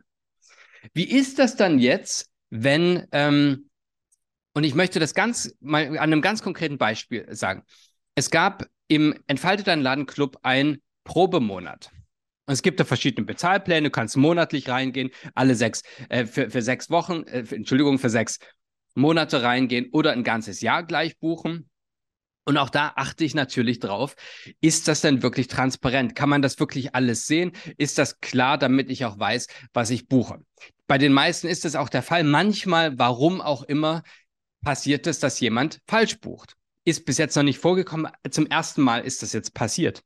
wie 0.93 1.05
ist 1.05 1.39
das 1.39 1.55
dann 1.55 1.79
jetzt, 1.79 2.29
wenn, 2.50 3.07
ähm, 3.12 3.69
und 4.53 4.63
ich 4.63 4.75
möchte 4.75 5.00
das 5.00 5.13
ganz 5.13 5.55
mal 5.59 5.88
an 5.88 5.97
einem 5.97 6.21
ganz 6.21 6.41
konkreten 6.41 6.77
Beispiel 6.77 7.27
sagen. 7.36 7.63
Es 8.15 8.31
gab 8.31 8.65
im 8.88 9.13
Entfalte 9.27 9.63
dein 9.63 9.81
Ladenclub 9.81 10.39
ein 10.43 10.81
Probemonat. 11.03 11.91
Es 12.49 12.61
gibt 12.61 12.79
da 12.79 12.85
verschiedene 12.85 13.25
Bezahlpläne, 13.25 13.89
du 13.89 13.91
kannst 13.91 14.15
monatlich 14.15 14.69
reingehen, 14.69 15.11
alle 15.35 15.55
sechs, 15.55 15.81
äh, 16.09 16.25
für, 16.25 16.49
für 16.49 16.61
sechs 16.61 16.89
Wochen, 16.89 17.23
äh, 17.23 17.43
für, 17.43 17.55
Entschuldigung, 17.55 17.99
für 17.99 18.09
sechs 18.09 18.39
Monate 18.95 19.43
reingehen 19.43 19.89
oder 19.91 20.11
ein 20.11 20.23
ganzes 20.23 20.61
Jahr 20.61 20.83
gleich 20.83 21.19
buchen. 21.19 21.69
Und 22.45 22.55
auch 22.55 22.69
da 22.69 22.93
achte 22.95 23.25
ich 23.25 23.35
natürlich 23.35 23.79
drauf, 23.79 24.15
ist 24.61 24.87
das 24.87 25.01
denn 25.01 25.21
wirklich 25.21 25.49
transparent? 25.49 26.15
Kann 26.15 26.29
man 26.29 26.41
das 26.41 26.57
wirklich 26.61 26.95
alles 26.95 27.27
sehen? 27.27 27.51
Ist 27.77 27.97
das 27.97 28.21
klar, 28.21 28.57
damit 28.57 28.89
ich 28.89 29.03
auch 29.03 29.19
weiß, 29.19 29.47
was 29.73 29.89
ich 29.89 30.07
buche? 30.07 30.39
Bei 30.87 30.97
den 30.97 31.11
meisten 31.11 31.47
ist 31.47 31.65
das 31.65 31.75
auch 31.75 31.89
der 31.89 32.01
Fall. 32.01 32.23
Manchmal, 32.23 32.97
warum 32.97 33.41
auch 33.41 33.63
immer, 33.63 34.03
passiert 34.63 35.05
es, 35.07 35.19
dass 35.19 35.41
jemand 35.41 35.81
falsch 35.85 36.21
bucht. 36.21 36.55
Ist 36.85 37.05
bis 37.05 37.17
jetzt 37.17 37.35
noch 37.35 37.43
nicht 37.43 37.59
vorgekommen. 37.59 38.09
Zum 38.31 38.47
ersten 38.47 38.81
Mal 38.81 38.99
ist 38.99 39.21
das 39.21 39.33
jetzt 39.33 39.53
passiert. 39.53 40.03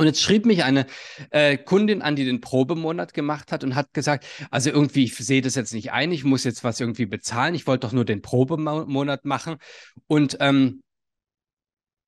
Und 0.00 0.06
jetzt 0.06 0.22
schrieb 0.22 0.46
mich 0.46 0.64
eine 0.64 0.86
äh, 1.28 1.58
Kundin 1.58 2.00
an, 2.00 2.16
die 2.16 2.24
den 2.24 2.40
Probemonat 2.40 3.12
gemacht 3.12 3.52
hat 3.52 3.64
und 3.64 3.74
hat 3.74 3.92
gesagt, 3.92 4.24
also 4.50 4.70
irgendwie, 4.70 5.04
ich 5.04 5.14
sehe 5.14 5.42
das 5.42 5.56
jetzt 5.56 5.74
nicht 5.74 5.92
ein, 5.92 6.10
ich 6.10 6.24
muss 6.24 6.44
jetzt 6.44 6.64
was 6.64 6.80
irgendwie 6.80 7.04
bezahlen, 7.04 7.54
ich 7.54 7.66
wollte 7.66 7.86
doch 7.86 7.92
nur 7.92 8.06
den 8.06 8.22
Probemonat 8.22 9.26
machen. 9.26 9.58
Und 10.06 10.38
ähm, 10.40 10.82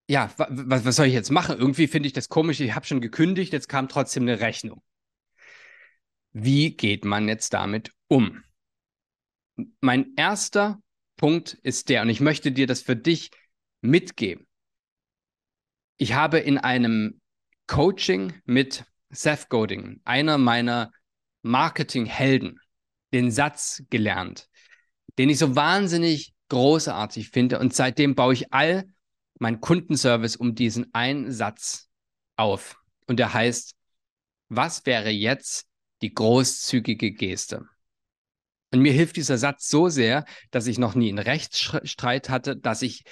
ja, 0.08 0.32
was, 0.38 0.86
was 0.86 0.96
soll 0.96 1.04
ich 1.04 1.12
jetzt 1.12 1.30
machen? 1.30 1.58
Irgendwie 1.58 1.86
finde 1.86 2.06
ich 2.06 2.14
das 2.14 2.30
komisch, 2.30 2.60
ich 2.60 2.74
habe 2.74 2.86
schon 2.86 3.02
gekündigt, 3.02 3.52
jetzt 3.52 3.68
kam 3.68 3.90
trotzdem 3.90 4.22
eine 4.22 4.40
Rechnung. 4.40 4.82
Wie 6.32 6.74
geht 6.74 7.04
man 7.04 7.28
jetzt 7.28 7.52
damit 7.52 7.92
um? 8.08 8.42
Mein 9.82 10.14
erster 10.16 10.80
Punkt 11.18 11.58
ist 11.62 11.90
der, 11.90 12.00
und 12.00 12.08
ich 12.08 12.22
möchte 12.22 12.52
dir 12.52 12.66
das 12.66 12.80
für 12.80 12.96
dich 12.96 13.32
mitgeben. 13.82 14.46
Ich 15.98 16.14
habe 16.14 16.38
in 16.38 16.56
einem 16.56 17.18
Coaching 17.72 18.34
mit 18.44 18.84
Seth 19.08 19.48
Godin, 19.48 20.02
einer 20.04 20.36
meiner 20.36 20.92
Marketinghelden, 21.40 22.60
den 23.14 23.30
Satz 23.30 23.82
gelernt, 23.88 24.50
den 25.16 25.30
ich 25.30 25.38
so 25.38 25.56
wahnsinnig 25.56 26.34
großartig 26.50 27.30
finde. 27.30 27.58
Und 27.58 27.74
seitdem 27.74 28.14
baue 28.14 28.34
ich 28.34 28.52
all 28.52 28.84
mein 29.38 29.62
Kundenservice 29.62 30.36
um 30.36 30.54
diesen 30.54 30.92
einen 30.92 31.32
Satz 31.32 31.88
auf. 32.36 32.78
Und 33.06 33.18
der 33.18 33.32
heißt, 33.32 33.74
was 34.50 34.84
wäre 34.84 35.08
jetzt 35.08 35.64
die 36.02 36.12
großzügige 36.12 37.12
Geste? 37.12 37.64
Und 38.70 38.80
mir 38.80 38.92
hilft 38.92 39.16
dieser 39.16 39.38
Satz 39.38 39.70
so 39.70 39.88
sehr, 39.88 40.26
dass 40.50 40.66
ich 40.66 40.78
noch 40.78 40.94
nie 40.94 41.08
einen 41.08 41.18
Rechtsstreit 41.18 42.28
hatte, 42.28 42.54
dass 42.54 42.82
ich 42.82 43.04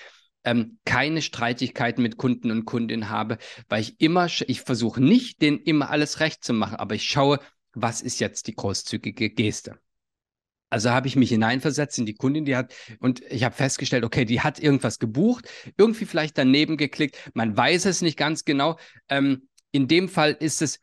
ähm, 0.45 0.79
keine 0.85 1.23
Streitigkeiten 1.23 2.03
mit 2.03 2.17
Kunden 2.17 2.51
und 2.51 2.65
Kundinnen 2.65 3.11
habe, 3.11 3.39
weil 3.69 3.83
ich 3.83 4.01
immer, 4.01 4.27
ich 4.47 4.63
versuche 4.63 5.03
nicht, 5.03 5.43
denen 5.43 5.59
immer 5.59 5.91
alles 5.91 6.21
recht 6.21 6.45
zu 6.45 6.53
machen, 6.53 6.77
aber 6.77 6.95
ich 6.95 7.05
schaue, 7.05 7.41
was 7.73 8.01
ist 8.01 8.21
jetzt 8.21 8.47
die 8.47 8.55
großzügige 8.55 9.31
Geste. 9.31 9.79
Also 10.71 10.91
habe 10.91 11.09
ich 11.09 11.17
mich 11.17 11.31
hineinversetzt 11.31 11.99
in 11.99 12.07
die 12.07 12.15
Kundin, 12.15 12.45
die 12.45 12.57
hat, 12.57 12.73
und 13.01 13.23
ich 13.29 13.43
habe 13.43 13.55
festgestellt, 13.55 14.05
okay, 14.05 14.25
die 14.25 14.41
hat 14.41 14.61
irgendwas 14.61 15.01
gebucht, 15.01 15.49
irgendwie 15.77 16.05
vielleicht 16.05 16.39
daneben 16.39 16.77
geklickt, 16.77 17.19
man 17.35 17.57
weiß 17.57 17.87
es 17.87 18.03
nicht 18.03 18.17
ganz 18.17 18.45
genau. 18.45 18.79
Ähm, 19.09 19.49
in 19.73 19.89
dem 19.89 20.09
Fall 20.09 20.37
ist 20.39 20.63
es 20.63 20.79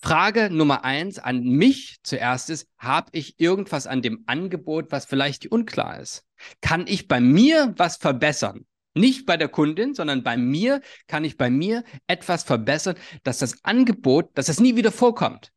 Frage 0.00 0.50
Nummer 0.50 0.84
eins 0.84 1.18
an 1.18 1.42
mich 1.42 1.98
zuerst 2.02 2.50
ist, 2.50 2.68
habe 2.78 3.10
ich 3.12 3.40
irgendwas 3.40 3.86
an 3.86 4.02
dem 4.02 4.24
Angebot, 4.26 4.90
was 4.90 5.04
vielleicht 5.04 5.46
unklar 5.46 6.00
ist? 6.00 6.24
Kann 6.60 6.86
ich 6.86 7.08
bei 7.08 7.20
mir 7.20 7.74
was 7.76 7.96
verbessern? 7.96 8.66
Nicht 8.96 9.26
bei 9.26 9.36
der 9.36 9.48
Kundin, 9.48 9.94
sondern 9.94 10.22
bei 10.22 10.38
mir 10.38 10.80
kann 11.06 11.24
ich 11.24 11.36
bei 11.36 11.50
mir 11.50 11.84
etwas 12.06 12.44
verbessern, 12.44 12.96
dass 13.24 13.38
das 13.38 13.62
Angebot, 13.62 14.30
dass 14.34 14.48
es 14.48 14.58
nie 14.58 14.74
wieder 14.74 14.90
vorkommt. 14.90 15.52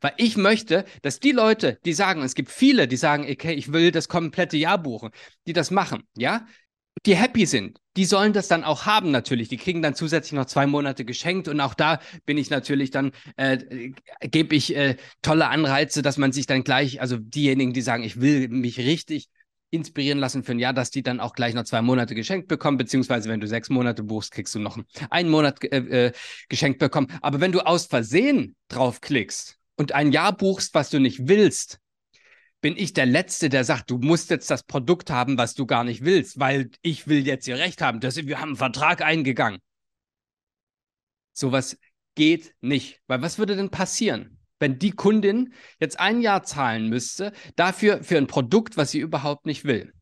Weil 0.00 0.14
ich 0.16 0.38
möchte, 0.38 0.86
dass 1.02 1.20
die 1.20 1.32
Leute, 1.32 1.78
die 1.84 1.92
sagen, 1.92 2.22
es 2.22 2.34
gibt 2.34 2.50
viele, 2.50 2.88
die 2.88 2.96
sagen, 2.96 3.26
okay, 3.30 3.52
ich 3.52 3.72
will 3.74 3.90
das 3.90 4.08
komplette 4.08 4.56
Jahr 4.56 4.78
buchen, 4.78 5.10
die 5.46 5.52
das 5.52 5.70
machen, 5.70 6.04
ja, 6.16 6.46
die 7.04 7.14
happy 7.14 7.44
sind, 7.44 7.78
die 7.96 8.06
sollen 8.06 8.32
das 8.32 8.48
dann 8.48 8.64
auch 8.64 8.86
haben 8.86 9.10
natürlich. 9.10 9.48
Die 9.48 9.58
kriegen 9.58 9.82
dann 9.82 9.94
zusätzlich 9.94 10.32
noch 10.32 10.46
zwei 10.46 10.66
Monate 10.66 11.04
geschenkt 11.04 11.46
und 11.46 11.60
auch 11.60 11.74
da 11.74 12.00
bin 12.24 12.38
ich 12.38 12.48
natürlich 12.48 12.90
dann, 12.90 13.12
äh, 13.36 13.92
gebe 14.20 14.56
ich 14.56 14.74
äh, 14.74 14.96
tolle 15.20 15.48
Anreize, 15.48 16.00
dass 16.00 16.16
man 16.16 16.32
sich 16.32 16.46
dann 16.46 16.64
gleich, 16.64 17.00
also 17.00 17.18
diejenigen, 17.18 17.72
die 17.72 17.82
sagen, 17.82 18.02
ich 18.02 18.20
will 18.20 18.48
mich 18.48 18.78
richtig 18.78 19.28
inspirieren 19.70 20.18
lassen 20.18 20.44
für 20.44 20.52
ein 20.52 20.58
Jahr, 20.58 20.72
dass 20.72 20.90
die 20.90 21.02
dann 21.02 21.20
auch 21.20 21.34
gleich 21.34 21.54
noch 21.54 21.64
zwei 21.64 21.82
Monate 21.82 22.14
geschenkt 22.14 22.48
bekommen, 22.48 22.78
beziehungsweise 22.78 23.28
wenn 23.28 23.40
du 23.40 23.46
sechs 23.46 23.68
Monate 23.68 24.02
buchst, 24.02 24.32
kriegst 24.32 24.54
du 24.54 24.58
noch 24.58 24.78
einen 25.10 25.30
Monat 25.30 25.62
äh, 25.64 26.06
äh, 26.06 26.12
geschenkt 26.48 26.78
bekommen. 26.78 27.08
Aber 27.20 27.40
wenn 27.40 27.52
du 27.52 27.60
aus 27.60 27.86
Versehen 27.86 28.56
draufklickst 28.68 29.58
und 29.76 29.92
ein 29.92 30.12
Jahr 30.12 30.36
buchst, 30.36 30.74
was 30.74 30.90
du 30.90 31.00
nicht 31.00 31.28
willst, 31.28 31.80
bin 32.60 32.76
ich 32.76 32.92
der 32.92 33.06
Letzte, 33.06 33.48
der 33.48 33.64
sagt, 33.64 33.90
du 33.90 33.98
musst 33.98 34.30
jetzt 34.30 34.50
das 34.50 34.64
Produkt 34.64 35.10
haben, 35.10 35.38
was 35.38 35.54
du 35.54 35.66
gar 35.66 35.84
nicht 35.84 36.04
willst, 36.04 36.40
weil 36.40 36.70
ich 36.82 37.06
will 37.06 37.26
jetzt 37.26 37.44
hier 37.44 37.58
Recht 37.58 37.82
haben. 37.82 38.00
Das, 38.00 38.16
wir 38.16 38.40
haben 38.40 38.50
einen 38.50 38.56
Vertrag 38.56 39.00
eingegangen. 39.02 39.60
Sowas 41.32 41.78
geht 42.16 42.54
nicht. 42.60 43.00
Weil 43.06 43.22
was 43.22 43.38
würde 43.38 43.54
denn 43.54 43.70
passieren? 43.70 44.37
Wenn 44.58 44.78
die 44.78 44.90
Kundin 44.90 45.52
jetzt 45.80 46.00
ein 46.00 46.20
Jahr 46.20 46.42
zahlen 46.42 46.88
müsste, 46.88 47.32
dafür 47.56 48.02
für 48.02 48.16
ein 48.16 48.26
Produkt, 48.26 48.76
was 48.76 48.90
sie 48.90 48.98
überhaupt 48.98 49.46
nicht 49.46 49.64
will. 49.64 49.92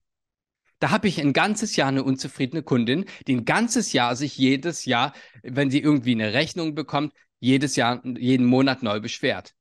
Da 0.78 0.90
habe 0.90 1.08
ich 1.08 1.20
ein 1.20 1.32
ganzes 1.32 1.76
Jahr 1.76 1.88
eine 1.88 2.04
unzufriedene 2.04 2.62
Kundin, 2.62 3.06
die 3.26 3.36
ein 3.36 3.44
ganzes 3.44 3.92
Jahr 3.92 4.14
sich 4.14 4.36
jedes 4.36 4.84
Jahr, 4.84 5.14
wenn 5.42 5.70
sie 5.70 5.80
irgendwie 5.80 6.12
eine 6.12 6.34
Rechnung 6.34 6.74
bekommt, 6.74 7.14
jedes 7.38 7.76
Jahr, 7.76 8.04
jeden 8.04 8.46
Monat 8.46 8.82
neu 8.82 9.00
beschwert. 9.00 9.54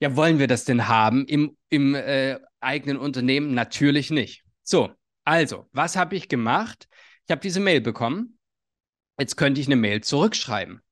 Ja, 0.00 0.16
wollen 0.16 0.38
wir 0.38 0.46
das 0.46 0.64
denn 0.64 0.88
haben 0.88 1.26
im, 1.26 1.56
im 1.68 1.94
äh, 1.94 2.38
eigenen 2.60 2.98
Unternehmen? 2.98 3.54
Natürlich 3.54 4.10
nicht. 4.10 4.44
So, 4.62 4.90
also, 5.24 5.66
was 5.72 5.96
habe 5.96 6.16
ich 6.16 6.28
gemacht? 6.28 6.88
Ich 7.26 7.30
habe 7.30 7.40
diese 7.40 7.60
Mail 7.60 7.80
bekommen. 7.80 8.38
Jetzt 9.18 9.36
könnte 9.36 9.60
ich 9.60 9.66
eine 9.66 9.76
Mail 9.76 10.02
zurückschreiben 10.02 10.82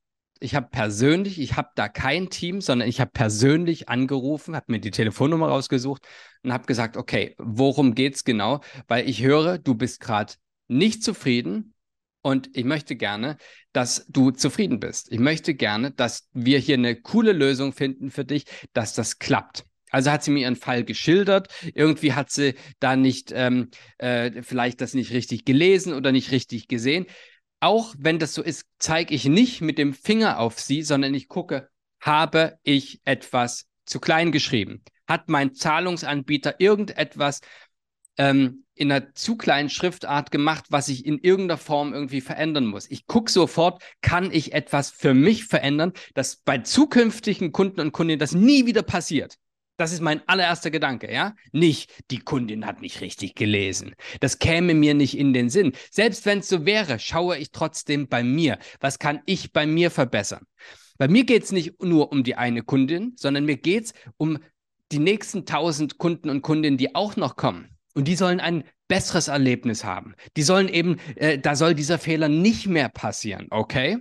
ich 0.41 0.55
habe 0.55 0.69
persönlich, 0.71 1.41
ich 1.41 1.57
habe 1.57 1.71
da 1.75 1.89
kein 1.89 2.31
Team, 2.31 2.61
sondern 2.61 2.89
ich 2.89 3.01
habe 3.01 3.11
persönlich 3.13 3.89
angerufen, 3.89 4.57
habe 4.57 4.73
mir 4.73 4.81
die 4.81 4.91
Telefonnummer 4.91 5.49
rausgesucht 5.49 6.07
und 6.43 6.53
habe 6.53 6.67
gesagt, 6.67 6.97
okay, 6.97 7.35
worum 7.39 7.95
geht's 7.95 8.25
genau? 8.25 8.61
Weil 8.87 9.09
ich 9.09 9.23
höre, 9.23 9.59
du 9.59 9.75
bist 9.75 10.01
gerade 10.01 10.35
nicht 10.69 11.03
zufrieden 11.03 11.75
und 12.23 12.51
ich 12.57 12.65
möchte 12.65 12.97
gerne, 12.97 13.37
dass 13.73 14.07
du 14.09 14.31
zufrieden 14.31 14.81
bist. 14.81 15.11
Ich 15.11 15.19
möchte 15.19 15.55
gerne, 15.55 15.91
dass 15.91 16.29
wir 16.33 16.59
hier 16.59 16.77
eine 16.77 16.97
coole 16.97 17.33
Lösung 17.33 17.73
finden 17.73 18.11
für 18.11 18.25
dich, 18.25 18.45
dass 18.73 18.95
das 18.95 19.19
klappt. 19.19 19.65
Also 19.91 20.11
hat 20.11 20.23
sie 20.23 20.31
mir 20.31 20.41
ihren 20.41 20.57
Fall 20.57 20.85
geschildert. 20.85 21.49
Irgendwie 21.75 22.13
hat 22.13 22.31
sie 22.31 22.55
da 22.79 22.97
nicht, 22.97 23.33
ähm, 23.35 23.71
äh, 23.97 24.43
vielleicht 24.43 24.81
das 24.83 24.93
nicht 24.93 25.13
richtig 25.13 25.45
gelesen 25.45 25.95
oder 25.95 26.13
nicht 26.13 26.31
richtig 26.31 26.69
gesehen 26.69 27.07
auch 27.61 27.95
wenn 27.99 28.19
das 28.19 28.35
so 28.35 28.43
ist, 28.43 28.67
zeige 28.79 29.15
ich 29.15 29.25
nicht 29.25 29.61
mit 29.61 29.79
dem 29.79 29.95
Finger 29.95 30.39
auf 30.39 30.61
sie, 30.61 30.83
sondern 30.83 31.15
ich 31.15 31.29
gucke, 31.29 31.69
habe 32.01 32.59
ich 32.63 33.01
etwas 33.05 33.67
zu 33.85 34.01
klein 34.01 34.33
geschrieben? 34.33 34.83
Hat 35.07 35.29
mein 35.29 35.55
Zahlungsanbieter 35.55 36.61
irgendetwas 36.61 37.41
ähm, 38.17 38.65
in 38.75 38.93
einer 38.93 39.15
zu 39.15 39.37
kleinen 39.37 39.71
Schriftart 39.71 40.31
gemacht, 40.31 40.67
was 40.71 40.89
ich 40.89 41.05
in 41.05 41.19
irgendeiner 41.19 41.59
Form 41.59 41.93
irgendwie 41.93 42.21
verändern 42.21 42.67
muss? 42.67 42.89
Ich 42.91 43.07
gucke 43.07 43.31
sofort, 43.31 43.83
kann 44.03 44.31
ich 44.31 44.53
etwas 44.53 44.91
für 44.91 45.15
mich 45.15 45.47
verändern, 45.47 45.93
dass 46.15 46.37
bei 46.37 46.59
zukünftigen 46.59 47.53
Kunden 47.53 47.81
und 47.81 47.93
Kundinnen 47.93 48.21
das 48.21 48.33
nie 48.33 48.67
wieder 48.67 48.83
passiert? 48.83 49.37
Das 49.79 49.93
ist 49.93 50.01
mein 50.01 50.27
allererster 50.27 50.73
Gedanke, 50.73 51.11
ja? 51.11 51.37
Nicht, 51.53 51.93
die 52.11 52.19
Kundin 52.19 52.67
hat 52.67 52.83
nicht 52.83 53.01
richtig 53.01 53.37
gelesen. 53.37 53.95
Das 54.19 54.41
käme 54.41 54.75
mir 54.75 54.93
nicht 54.93 55.17
in 55.17 55.33
den 55.33 55.51
Sinn. 55.51 55.73
Selbst 55.93 56.27
wenn 56.27 56.41
es 56.41 56.49
so 56.49 56.67
wäre, 56.67 56.99
schaue 56.99 57.39
ich 57.39 57.53
trotzdem 57.53 58.09
bei 58.09 58.25
mir. 58.25 58.59
Was 58.81 58.99
kann 58.99 59.21
ich 59.25 59.53
bei 59.53 59.67
mir 59.67 59.93
verbessern? 59.93 60.45
Bei 60.99 61.07
mir 61.07 61.25
geht 61.25 61.45
es 61.45 61.53
nicht 61.53 61.81
nur 61.81 62.11
um 62.11 62.25
die 62.25 62.35
eine 62.35 62.63
Kundin, 62.63 63.13
sondern 63.17 63.45
mir 63.45 63.57
geht 63.57 63.85
es 63.85 63.93
um 64.17 64.39
die 64.91 64.99
nächsten 64.99 65.47
tausend 65.47 65.97
Kunden 65.97 66.29
und 66.29 66.43
Kundinnen, 66.43 66.77
die 66.77 66.97
auch 66.97 67.15
noch 67.15 67.37
kommen. 67.37 67.69
Und 67.95 68.09
die 68.09 68.17
sollen 68.17 68.41
ein 68.41 68.65
besseres 68.89 69.29
Erlebnis 69.29 69.85
haben. 69.85 70.17
Die 70.37 70.43
sollen 70.43 70.69
eben, 70.69 70.97
äh, 71.15 71.39
da 71.39 71.55
soll 71.55 71.77
dieser 71.77 71.99
Fehler 71.99 72.29
nicht 72.29 72.67
mehr 72.67 72.89
passieren, 72.89 73.47
okay? 73.51 73.99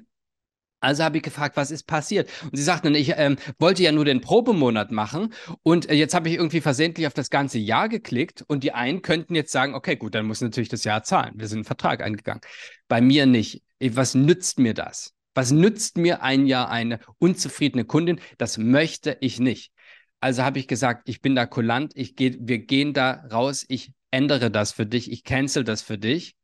Also 0.87 1.03
habe 1.03 1.17
ich 1.17 1.23
gefragt, 1.23 1.57
was 1.57 1.69
ist 1.69 1.83
passiert? 1.83 2.29
Und 2.45 2.55
sie 2.55 2.63
sagten, 2.63 2.95
ich 2.95 3.11
ähm, 3.17 3.35
wollte 3.59 3.83
ja 3.83 3.91
nur 3.91 4.05
den 4.05 4.21
Probemonat 4.21 4.89
machen 4.89 5.33
und 5.61 5.89
äh, 5.89 5.95
jetzt 5.95 6.13
habe 6.13 6.29
ich 6.29 6.35
irgendwie 6.35 6.61
versehentlich 6.61 7.07
auf 7.07 7.13
das 7.13 7.29
ganze 7.29 7.57
Jahr 7.59 7.89
geklickt 7.89 8.45
und 8.47 8.63
die 8.63 8.71
einen 8.71 9.01
könnten 9.01 9.35
jetzt 9.35 9.51
sagen, 9.51 9.75
okay, 9.75 9.97
gut, 9.97 10.15
dann 10.15 10.25
muss 10.25 10.39
natürlich 10.39 10.69
das 10.69 10.85
Jahr 10.85 11.03
zahlen. 11.03 11.33
Wir 11.35 11.49
sind 11.49 11.57
einen 11.57 11.65
Vertrag 11.65 12.01
eingegangen. 12.01 12.39
Bei 12.87 13.01
mir 13.01 13.25
nicht. 13.25 13.63
Was 13.81 14.15
nützt 14.15 14.59
mir 14.59 14.73
das? 14.73 15.13
Was 15.33 15.51
nützt 15.51 15.97
mir 15.97 16.23
ein 16.23 16.47
Jahr 16.47 16.69
eine 16.69 17.01
unzufriedene 17.17 17.83
Kundin? 17.83 18.21
Das 18.37 18.57
möchte 18.57 19.17
ich 19.19 19.41
nicht. 19.41 19.73
Also 20.21 20.43
habe 20.43 20.59
ich 20.59 20.69
gesagt, 20.69 21.09
ich 21.09 21.21
bin 21.21 21.35
da 21.35 21.45
kulant, 21.45 21.91
ich 21.95 22.15
geh, 22.15 22.37
wir 22.39 22.59
gehen 22.59 22.93
da 22.93 23.25
raus, 23.29 23.65
ich 23.67 23.91
ändere 24.09 24.49
das 24.49 24.71
für 24.71 24.85
dich, 24.85 25.11
ich 25.11 25.25
cancel 25.25 25.65
das 25.65 25.81
für 25.81 25.97
dich 25.97 26.37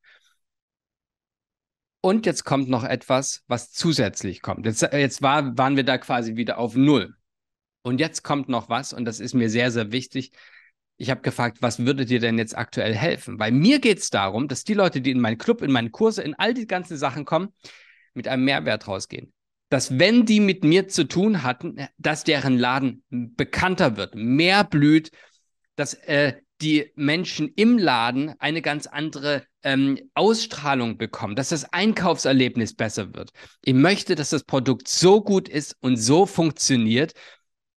und 2.06 2.26
jetzt 2.26 2.44
kommt 2.44 2.68
noch 2.68 2.84
etwas, 2.84 3.44
was 3.48 3.72
zusätzlich 3.72 4.42
kommt. 4.42 4.66
Jetzt, 4.66 4.84
äh, 4.84 5.00
jetzt 5.00 5.22
war, 5.22 5.58
waren 5.58 5.78
wir 5.78 5.86
da 5.86 5.98
quasi 5.98 6.36
wieder 6.36 6.58
auf 6.58 6.76
Null. 6.76 7.16
Und 7.82 8.00
jetzt 8.00 8.24
kommt 8.24 8.50
noch 8.50 8.68
was, 8.68 8.92
und 8.92 9.06
das 9.06 9.22
ist 9.22 9.34
mir 9.34 9.50
sehr, 9.50 9.72
sehr 9.72 9.94
wichtig. 9.94 10.32
Ich 10.98 11.10
habe 11.10 11.22
gefragt, 11.22 11.60
was 11.62 11.80
würde 11.80 12.06
dir 12.06 12.20
denn 12.20 12.38
jetzt 12.38 12.58
aktuell 12.58 12.94
helfen? 12.94 13.40
Weil 13.40 13.54
mir 13.54 13.80
geht 13.80 14.00
es 14.00 14.10
darum, 14.10 14.50
dass 14.50 14.66
die 14.66 14.74
Leute, 14.74 15.00
die 15.00 15.12
in 15.12 15.22
meinen 15.22 15.38
Club, 15.38 15.62
in 15.62 15.72
meine 15.72 15.92
Kurse, 15.92 16.22
in 16.24 16.36
all 16.36 16.54
die 16.54 16.68
ganzen 16.68 16.98
Sachen 16.98 17.24
kommen, 17.24 17.54
mit 18.14 18.28
einem 18.28 18.44
Mehrwert 18.44 18.86
rausgehen. 18.86 19.32
Dass 19.70 19.98
wenn 19.98 20.26
die 20.26 20.42
mit 20.42 20.66
mir 20.66 20.90
zu 20.90 21.06
tun 21.06 21.42
hatten, 21.44 21.88
dass 21.98 22.26
deren 22.26 22.58
Laden 22.58 23.04
bekannter 23.10 23.96
wird, 23.96 24.14
mehr 24.14 24.66
blüht, 24.66 25.10
dass 25.78 25.94
äh, 25.94 26.34
die 26.62 26.92
Menschen 26.96 27.52
im 27.56 27.78
Laden 27.78 28.34
eine 28.40 28.62
ganz 28.62 28.88
andere 28.88 29.44
ähm, 29.64 30.00
Ausstrahlung 30.14 30.98
bekommen, 30.98 31.36
dass 31.36 31.50
das 31.50 31.66
Einkaufserlebnis 31.74 32.76
besser 32.76 33.14
wird. 33.14 33.32
Ich 33.64 33.74
möchte, 33.74 34.16
dass 34.16 34.30
das 34.30 34.44
Produkt 34.44 34.88
so 34.88 35.22
gut 35.22 35.50
ist 35.50 35.76
und 35.82 35.98
so 35.98 36.26
funktioniert, 36.26 37.14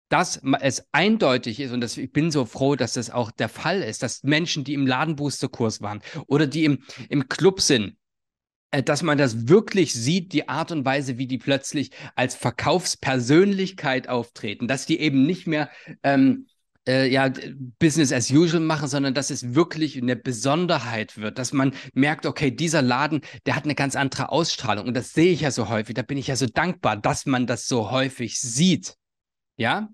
dass 0.09 0.41
es 0.61 0.85
eindeutig 0.91 1.59
ist 1.59 1.71
und 1.73 1.81
das, 1.81 1.97
ich 1.97 2.11
bin 2.11 2.31
so 2.31 2.45
froh, 2.45 2.75
dass 2.75 2.93
das 2.93 3.09
auch 3.09 3.31
der 3.31 3.49
Fall 3.49 3.81
ist, 3.81 4.03
dass 4.03 4.23
Menschen, 4.23 4.63
die 4.63 4.73
im 4.73 4.87
Ladenboosterkurs 4.87 5.81
waren 5.81 6.01
oder 6.27 6.47
die 6.47 6.63
im, 6.63 6.83
im 7.09 7.27
Club 7.27 7.59
sind, 7.59 7.97
äh, 8.71 8.83
dass 8.83 9.03
man 9.03 9.17
das 9.17 9.47
wirklich 9.47 9.93
sieht, 9.93 10.33
die 10.33 10.47
Art 10.47 10.71
und 10.71 10.85
Weise, 10.85 11.17
wie 11.17 11.27
die 11.27 11.37
plötzlich 11.37 11.91
als 12.15 12.35
Verkaufspersönlichkeit 12.35 14.07
auftreten, 14.07 14.67
dass 14.67 14.85
die 14.85 14.99
eben 14.99 15.23
nicht 15.23 15.47
mehr 15.47 15.69
ähm, 16.03 16.47
äh, 16.87 17.07
ja, 17.07 17.31
Business 17.79 18.11
as 18.11 18.31
usual 18.31 18.61
machen, 18.61 18.87
sondern 18.87 19.13
dass 19.13 19.29
es 19.29 19.53
wirklich 19.53 20.01
eine 20.01 20.15
Besonderheit 20.15 21.17
wird, 21.17 21.37
dass 21.37 21.53
man 21.53 21.73
merkt, 21.93 22.25
okay, 22.25 22.49
dieser 22.49 22.81
Laden, 22.81 23.21
der 23.45 23.55
hat 23.55 23.65
eine 23.65 23.75
ganz 23.75 23.95
andere 23.95 24.29
Ausstrahlung. 24.29 24.87
Und 24.87 24.93
das 24.93 25.11
sehe 25.11 25.33
ich 25.33 25.41
ja 25.41 25.51
so 25.51 25.69
häufig. 25.69 25.95
Da 25.95 26.01
bin 26.01 26.17
ich 26.17 26.27
ja 26.27 26.35
so 26.35 26.47
dankbar, 26.47 26.97
dass 26.97 27.25
man 27.25 27.45
das 27.45 27.67
so 27.67 27.91
häufig 27.91 28.39
sieht. 28.39 28.95
Ja? 29.57 29.89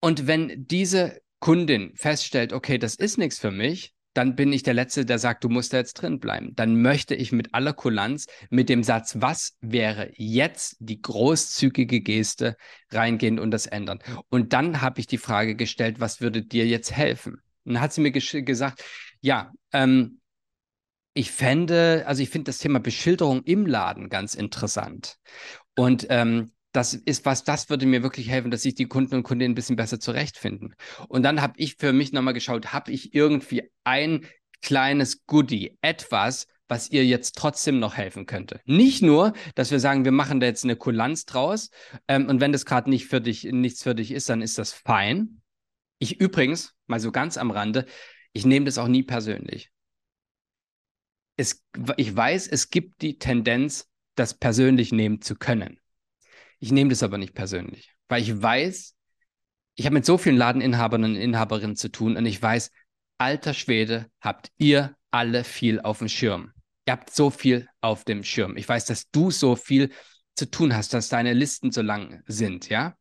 Und 0.00 0.26
wenn 0.26 0.66
diese 0.66 1.20
Kundin 1.40 1.94
feststellt, 1.96 2.52
okay, 2.52 2.78
das 2.78 2.94
ist 2.94 3.18
nichts 3.18 3.38
für 3.38 3.50
mich, 3.50 3.95
dann 4.16 4.34
bin 4.34 4.52
ich 4.52 4.62
der 4.62 4.74
Letzte, 4.74 5.04
der 5.04 5.18
sagt, 5.18 5.44
du 5.44 5.48
musst 5.48 5.72
da 5.72 5.76
jetzt 5.76 5.94
drin 5.94 6.20
bleiben. 6.20 6.54
Dann 6.56 6.80
möchte 6.80 7.14
ich 7.14 7.32
mit 7.32 7.52
aller 7.54 7.74
Kulanz 7.74 8.26
mit 8.48 8.68
dem 8.68 8.82
Satz, 8.82 9.16
was 9.20 9.56
wäre 9.60 10.10
jetzt 10.14 10.76
die 10.78 11.02
großzügige 11.02 12.00
Geste 12.00 12.56
reingehen 12.90 13.38
und 13.38 13.50
das 13.50 13.66
ändern. 13.66 13.98
Und 14.30 14.52
dann 14.52 14.80
habe 14.80 15.00
ich 15.00 15.06
die 15.06 15.18
Frage 15.18 15.54
gestellt, 15.54 16.00
was 16.00 16.20
würde 16.20 16.42
dir 16.42 16.66
jetzt 16.66 16.92
helfen? 16.92 17.34
Und 17.64 17.74
dann 17.74 17.80
hat 17.80 17.92
sie 17.92 18.00
mir 18.00 18.12
gesagt, 18.12 18.82
ja, 19.20 19.52
ähm, 19.72 20.20
ich 21.12 21.30
fände, 21.30 22.04
also 22.06 22.22
ich 22.22 22.30
finde 22.30 22.50
das 22.50 22.58
Thema 22.58 22.80
Beschilderung 22.80 23.42
im 23.44 23.66
Laden 23.66 24.08
ganz 24.08 24.34
interessant. 24.34 25.16
Und 25.74 26.06
ähm, 26.10 26.52
das 26.76 26.92
ist 26.92 27.24
was, 27.24 27.42
das 27.42 27.70
würde 27.70 27.86
mir 27.86 28.02
wirklich 28.02 28.28
helfen, 28.28 28.50
dass 28.50 28.62
sich 28.62 28.74
die 28.74 28.86
Kunden 28.86 29.14
und 29.14 29.22
Kundinnen 29.22 29.52
ein 29.52 29.54
bisschen 29.54 29.76
besser 29.76 29.98
zurechtfinden. 29.98 30.74
Und 31.08 31.22
dann 31.22 31.40
habe 31.40 31.54
ich 31.56 31.76
für 31.76 31.94
mich 31.94 32.12
nochmal 32.12 32.34
geschaut, 32.34 32.74
habe 32.74 32.92
ich 32.92 33.14
irgendwie 33.14 33.70
ein 33.84 34.26
kleines 34.60 35.24
Goodie, 35.24 35.78
etwas, 35.80 36.46
was 36.68 36.90
ihr 36.90 37.06
jetzt 37.06 37.36
trotzdem 37.36 37.78
noch 37.78 37.96
helfen 37.96 38.26
könnte. 38.26 38.60
Nicht 38.66 39.00
nur, 39.00 39.32
dass 39.54 39.70
wir 39.70 39.80
sagen, 39.80 40.04
wir 40.04 40.12
machen 40.12 40.38
da 40.38 40.46
jetzt 40.46 40.64
eine 40.64 40.76
Kulanz 40.76 41.24
draus 41.24 41.70
ähm, 42.08 42.28
und 42.28 42.40
wenn 42.40 42.52
das 42.52 42.66
gerade 42.66 42.90
nicht 42.90 43.06
für 43.06 43.22
dich, 43.22 43.44
nichts 43.44 43.82
für 43.82 43.94
dich 43.94 44.10
ist, 44.10 44.28
dann 44.28 44.42
ist 44.42 44.58
das 44.58 44.72
fein. 44.72 45.40
Ich 45.98 46.20
übrigens, 46.20 46.74
mal 46.86 47.00
so 47.00 47.10
ganz 47.10 47.38
am 47.38 47.50
Rande, 47.50 47.86
ich 48.34 48.44
nehme 48.44 48.66
das 48.66 48.76
auch 48.76 48.88
nie 48.88 49.02
persönlich. 49.02 49.70
Es, 51.38 51.64
ich 51.96 52.14
weiß, 52.14 52.48
es 52.48 52.68
gibt 52.68 53.00
die 53.00 53.18
Tendenz, 53.18 53.88
das 54.14 54.34
persönlich 54.34 54.92
nehmen 54.92 55.22
zu 55.22 55.36
können. 55.36 55.78
Ich 56.58 56.72
nehme 56.72 56.90
das 56.90 57.02
aber 57.02 57.18
nicht 57.18 57.34
persönlich, 57.34 57.94
weil 58.08 58.22
ich 58.22 58.40
weiß, 58.40 58.94
ich 59.74 59.86
habe 59.86 59.94
mit 59.94 60.06
so 60.06 60.16
vielen 60.16 60.36
Ladeninhabern 60.36 61.04
und 61.04 61.16
Inhaberinnen 61.16 61.76
zu 61.76 61.90
tun 61.90 62.16
und 62.16 62.26
ich 62.26 62.40
weiß, 62.40 62.70
alter 63.18 63.54
Schwede, 63.54 64.06
habt 64.20 64.50
ihr 64.56 64.96
alle 65.10 65.44
viel 65.44 65.80
auf 65.80 65.98
dem 65.98 66.08
Schirm. 66.08 66.52
Ihr 66.86 66.92
habt 66.92 67.10
so 67.10 67.30
viel 67.30 67.68
auf 67.80 68.04
dem 68.04 68.22
Schirm. 68.22 68.56
Ich 68.56 68.68
weiß, 68.68 68.86
dass 68.86 69.10
du 69.10 69.30
so 69.30 69.56
viel 69.56 69.90
zu 70.34 70.50
tun 70.50 70.74
hast, 70.74 70.94
dass 70.94 71.08
deine 71.08 71.32
Listen 71.32 71.72
so 71.72 71.82
lang 71.82 72.22
sind, 72.26 72.68
ja? 72.68 72.96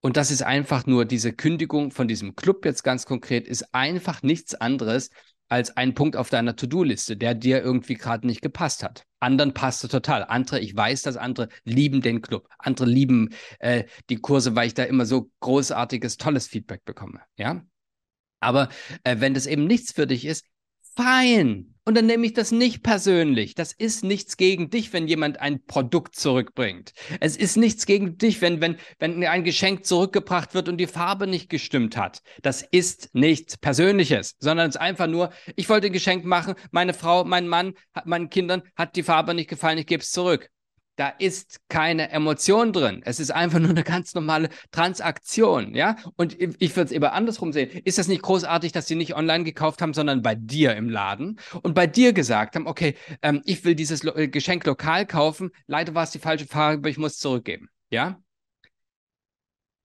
Und 0.00 0.18
das 0.18 0.30
ist 0.30 0.42
einfach 0.42 0.84
nur 0.84 1.06
diese 1.06 1.32
Kündigung 1.32 1.90
von 1.90 2.08
diesem 2.08 2.36
Club 2.36 2.66
jetzt 2.66 2.82
ganz 2.82 3.06
konkret, 3.06 3.48
ist 3.48 3.74
einfach 3.74 4.22
nichts 4.22 4.54
anderes 4.54 5.08
als 5.48 5.76
ein 5.76 5.94
Punkt 5.94 6.16
auf 6.16 6.30
deiner 6.30 6.56
To-Do-Liste, 6.56 7.16
der 7.16 7.34
dir 7.34 7.62
irgendwie 7.62 7.94
gerade 7.94 8.26
nicht 8.26 8.42
gepasst 8.42 8.82
hat. 8.82 9.04
Anderen 9.20 9.54
passt 9.54 9.84
es 9.84 9.90
total. 9.90 10.24
Andere, 10.24 10.60
ich 10.60 10.76
weiß, 10.76 11.02
dass 11.02 11.16
andere 11.16 11.48
lieben 11.64 12.00
den 12.00 12.22
Club. 12.22 12.48
Andere 12.58 12.86
lieben 12.86 13.30
äh, 13.58 13.84
die 14.10 14.16
Kurse, 14.16 14.54
weil 14.56 14.66
ich 14.66 14.74
da 14.74 14.84
immer 14.84 15.06
so 15.06 15.30
großartiges, 15.40 16.16
tolles 16.16 16.46
Feedback 16.46 16.84
bekomme. 16.84 17.20
Ja. 17.36 17.62
Aber 18.40 18.68
äh, 19.04 19.20
wenn 19.20 19.34
das 19.34 19.46
eben 19.46 19.66
nichts 19.66 19.92
für 19.92 20.06
dich 20.06 20.24
ist, 20.26 20.44
fein. 20.96 21.74
Und 21.86 21.96
dann 21.96 22.06
nehme 22.06 22.24
ich 22.24 22.32
das 22.32 22.50
nicht 22.50 22.82
persönlich. 22.82 23.54
Das 23.54 23.72
ist 23.72 24.04
nichts 24.04 24.38
gegen 24.38 24.70
dich, 24.70 24.94
wenn 24.94 25.06
jemand 25.06 25.40
ein 25.40 25.62
Produkt 25.66 26.16
zurückbringt. 26.16 26.94
Es 27.20 27.36
ist 27.36 27.58
nichts 27.58 27.84
gegen 27.84 28.16
dich, 28.16 28.40
wenn, 28.40 28.62
wenn, 28.62 28.78
wenn 28.98 29.22
ein 29.24 29.44
Geschenk 29.44 29.84
zurückgebracht 29.84 30.54
wird 30.54 30.70
und 30.70 30.78
die 30.78 30.86
Farbe 30.86 31.26
nicht 31.26 31.50
gestimmt 31.50 31.98
hat. 31.98 32.22
Das 32.40 32.62
ist 32.62 33.10
nichts 33.12 33.58
Persönliches, 33.58 34.34
sondern 34.38 34.70
es 34.70 34.76
ist 34.76 34.80
einfach 34.80 35.08
nur, 35.08 35.30
ich 35.56 35.68
wollte 35.68 35.88
ein 35.88 35.92
Geschenk 35.92 36.24
machen, 36.24 36.54
meine 36.70 36.94
Frau, 36.94 37.24
mein 37.24 37.48
Mann, 37.48 37.74
meinen 38.06 38.30
Kindern 38.30 38.62
hat 38.76 38.96
die 38.96 39.02
Farbe 39.02 39.34
nicht 39.34 39.50
gefallen, 39.50 39.76
ich 39.76 39.86
gebe 39.86 40.02
es 40.02 40.10
zurück. 40.10 40.48
Da 40.96 41.08
ist 41.08 41.60
keine 41.68 42.10
Emotion 42.10 42.72
drin. 42.72 43.02
Es 43.04 43.18
ist 43.18 43.32
einfach 43.32 43.58
nur 43.58 43.70
eine 43.70 43.82
ganz 43.82 44.14
normale 44.14 44.48
Transaktion, 44.70 45.74
ja? 45.74 45.96
Und 46.16 46.36
ich 46.40 46.76
würde 46.76 46.86
es 46.86 46.92
eben 46.92 47.04
andersrum 47.04 47.52
sehen. 47.52 47.70
Ist 47.84 47.98
das 47.98 48.06
nicht 48.06 48.22
großartig, 48.22 48.70
dass 48.70 48.86
sie 48.86 48.94
nicht 48.94 49.16
online 49.16 49.42
gekauft 49.42 49.82
haben, 49.82 49.92
sondern 49.92 50.22
bei 50.22 50.36
dir 50.36 50.76
im 50.76 50.88
Laden 50.88 51.40
und 51.62 51.74
bei 51.74 51.88
dir 51.88 52.12
gesagt 52.12 52.54
haben, 52.54 52.68
okay, 52.68 52.94
ähm, 53.22 53.42
ich 53.44 53.64
will 53.64 53.74
dieses 53.74 54.04
Lo 54.04 54.14
äh, 54.14 54.28
Geschenk 54.28 54.64
lokal 54.66 55.04
kaufen, 55.04 55.50
leider 55.66 55.94
war 55.94 56.04
es 56.04 56.12
die 56.12 56.20
falsche 56.20 56.46
Farbe, 56.46 56.88
ich 56.88 56.98
muss 56.98 57.18
zurückgeben, 57.18 57.68
ja? 57.90 58.20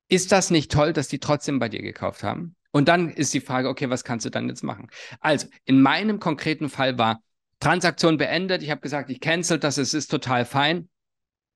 Ist 0.09 0.31
das 0.31 0.51
nicht 0.51 0.71
toll, 0.71 0.93
dass 0.93 1.07
die 1.07 1.19
trotzdem 1.19 1.59
bei 1.59 1.69
dir 1.69 1.81
gekauft 1.81 2.23
haben? 2.23 2.55
Und 2.71 2.87
dann 2.87 3.09
ist 3.09 3.33
die 3.33 3.41
Frage, 3.41 3.69
okay, 3.69 3.89
was 3.89 4.03
kannst 4.03 4.25
du 4.25 4.29
dann 4.29 4.47
jetzt 4.47 4.63
machen? 4.63 4.87
Also, 5.19 5.47
in 5.65 5.81
meinem 5.81 6.19
konkreten 6.19 6.69
Fall 6.69 6.97
war 6.97 7.21
Transaktion 7.59 8.17
beendet. 8.17 8.63
Ich 8.63 8.69
habe 8.69 8.81
gesagt, 8.81 9.09
ich 9.09 9.19
cancel 9.19 9.59
das, 9.59 9.77
es 9.77 9.93
ist 9.93 10.09
total 10.09 10.45
fein. 10.45 10.89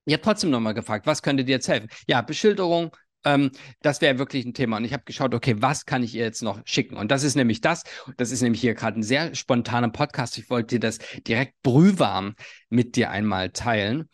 Ich 0.04 0.12
habe 0.12 0.22
trotzdem 0.22 0.50
nochmal 0.50 0.74
gefragt, 0.74 1.06
was 1.06 1.22
könnte 1.22 1.44
dir 1.44 1.52
jetzt 1.52 1.68
helfen? 1.68 1.88
Ja, 2.06 2.20
Beschilderung, 2.20 2.90
ähm, 3.24 3.50
das 3.80 4.00
wäre 4.00 4.18
wirklich 4.18 4.44
ein 4.44 4.54
Thema. 4.54 4.76
Und 4.76 4.84
ich 4.84 4.92
habe 4.92 5.04
geschaut, 5.04 5.34
okay, 5.34 5.56
was 5.58 5.86
kann 5.86 6.02
ich 6.02 6.14
ihr 6.14 6.24
jetzt 6.24 6.42
noch 6.42 6.60
schicken? 6.64 6.96
Und 6.96 7.10
das 7.10 7.22
ist 7.22 7.34
nämlich 7.34 7.60
das, 7.60 7.82
das 8.16 8.30
ist 8.30 8.42
nämlich 8.42 8.60
hier 8.60 8.74
gerade 8.74 9.00
ein 9.00 9.02
sehr 9.02 9.34
spontaner 9.34 9.88
Podcast. 9.88 10.38
Ich 10.38 10.50
wollte 10.50 10.76
dir 10.76 10.80
das 10.80 10.98
direkt 11.26 11.54
brühwarm 11.62 12.34
mit 12.68 12.96
dir 12.96 13.10
einmal 13.10 13.50
teilen. 13.50 14.08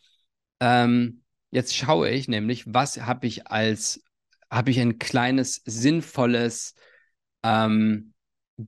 Ähm, 0.60 1.22
jetzt 1.50 1.76
schaue 1.76 2.08
ich 2.10 2.28
nämlich, 2.28 2.64
was 2.66 3.00
habe 3.02 3.26
ich 3.26 3.48
als, 3.48 4.02
habe 4.50 4.70
ich 4.70 4.80
ein 4.80 4.98
kleines, 4.98 5.62
sinnvolles 5.64 6.74
ähm, 7.42 8.09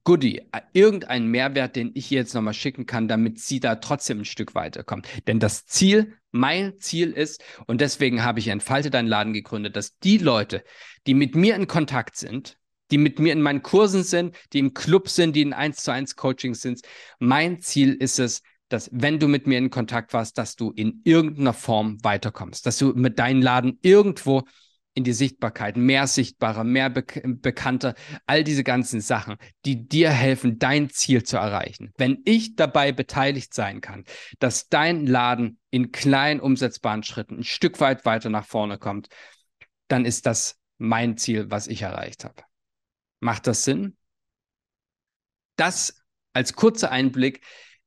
Goodie, 0.04 0.38
äh, 0.52 0.60
irgendeinen 0.72 1.28
Mehrwert, 1.28 1.76
den 1.76 1.90
ich 1.94 2.10
jetzt 2.10 2.34
nochmal 2.34 2.54
schicken 2.54 2.86
kann, 2.86 3.08
damit 3.08 3.38
sie 3.38 3.60
da 3.60 3.76
trotzdem 3.76 4.20
ein 4.20 4.24
Stück 4.24 4.54
weiterkommt. 4.54 5.06
Denn 5.26 5.38
das 5.38 5.66
Ziel, 5.66 6.14
mein 6.30 6.78
Ziel 6.78 7.12
ist, 7.12 7.42
und 7.66 7.80
deswegen 7.80 8.22
habe 8.22 8.38
ich 8.38 8.48
Entfalte 8.48 8.90
deinen 8.90 9.08
Laden 9.08 9.32
gegründet, 9.32 9.76
dass 9.76 9.98
die 9.98 10.18
Leute, 10.18 10.64
die 11.06 11.14
mit 11.14 11.34
mir 11.34 11.54
in 11.54 11.66
Kontakt 11.66 12.16
sind, 12.16 12.58
die 12.90 12.98
mit 12.98 13.18
mir 13.18 13.32
in 13.32 13.42
meinen 13.42 13.62
Kursen 13.62 14.04
sind, 14.04 14.36
die 14.52 14.58
im 14.58 14.74
Club 14.74 15.08
sind, 15.08 15.34
die 15.34 15.42
in 15.42 15.52
1 15.52 15.82
zu 15.82 15.90
1 15.90 16.16
Coaching 16.16 16.54
sind, 16.54 16.80
mein 17.18 17.60
Ziel 17.60 17.94
ist 17.94 18.18
es, 18.18 18.42
dass 18.68 18.88
wenn 18.92 19.18
du 19.18 19.28
mit 19.28 19.46
mir 19.46 19.58
in 19.58 19.70
Kontakt 19.70 20.12
warst, 20.14 20.38
dass 20.38 20.56
du 20.56 20.70
in 20.70 21.00
irgendeiner 21.04 21.52
Form 21.52 22.02
weiterkommst, 22.02 22.64
dass 22.66 22.78
du 22.78 22.92
mit 22.94 23.18
deinem 23.18 23.42
Laden 23.42 23.78
irgendwo 23.82 24.44
in 24.94 25.04
die 25.04 25.12
Sichtbarkeit, 25.12 25.76
mehr 25.76 26.06
sichtbarer, 26.06 26.64
mehr 26.64 26.90
be 26.90 27.04
bekannter, 27.24 27.94
all 28.26 28.44
diese 28.44 28.64
ganzen 28.64 29.00
Sachen, 29.00 29.36
die 29.64 29.88
dir 29.88 30.10
helfen, 30.10 30.58
dein 30.58 30.90
Ziel 30.90 31.22
zu 31.22 31.38
erreichen. 31.38 31.92
Wenn 31.96 32.18
ich 32.24 32.56
dabei 32.56 32.92
beteiligt 32.92 33.54
sein 33.54 33.80
kann, 33.80 34.04
dass 34.38 34.68
dein 34.68 35.06
Laden 35.06 35.58
in 35.70 35.92
kleinen 35.92 36.40
umsetzbaren 36.40 37.02
Schritten 37.02 37.38
ein 37.38 37.44
Stück 37.44 37.80
weit 37.80 38.04
weiter 38.04 38.28
nach 38.28 38.44
vorne 38.44 38.78
kommt, 38.78 39.08
dann 39.88 40.04
ist 40.04 40.26
das 40.26 40.58
mein 40.78 41.16
Ziel, 41.16 41.50
was 41.50 41.68
ich 41.68 41.82
erreicht 41.82 42.24
habe. 42.24 42.42
Macht 43.20 43.46
das 43.46 43.64
Sinn? 43.64 43.96
Das 45.56 46.02
als 46.32 46.54
kurzer 46.54 46.90
Einblick 46.90 47.42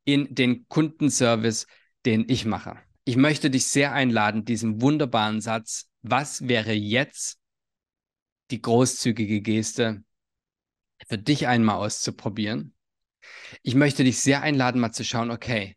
in 0.05 0.33
den 0.33 0.67
Kundenservice, 0.67 1.67
den 2.05 2.25
ich 2.29 2.45
mache. 2.45 2.77
Ich 3.03 3.17
möchte 3.17 3.49
dich 3.49 3.67
sehr 3.67 3.93
einladen, 3.93 4.45
diesen 4.45 4.81
wunderbaren 4.81 5.41
Satz, 5.41 5.89
was 6.09 6.47
wäre 6.47 6.73
jetzt 6.73 7.39
die 8.51 8.61
großzügige 8.61 9.41
Geste 9.41 10.03
für 11.07 11.17
dich 11.17 11.47
einmal 11.47 11.77
auszuprobieren? 11.77 12.75
Ich 13.63 13.73
möchte 13.73 14.03
dich 14.03 14.19
sehr 14.19 14.43
einladen, 14.43 14.79
mal 14.79 14.91
zu 14.91 15.03
schauen, 15.03 15.31
okay, 15.31 15.75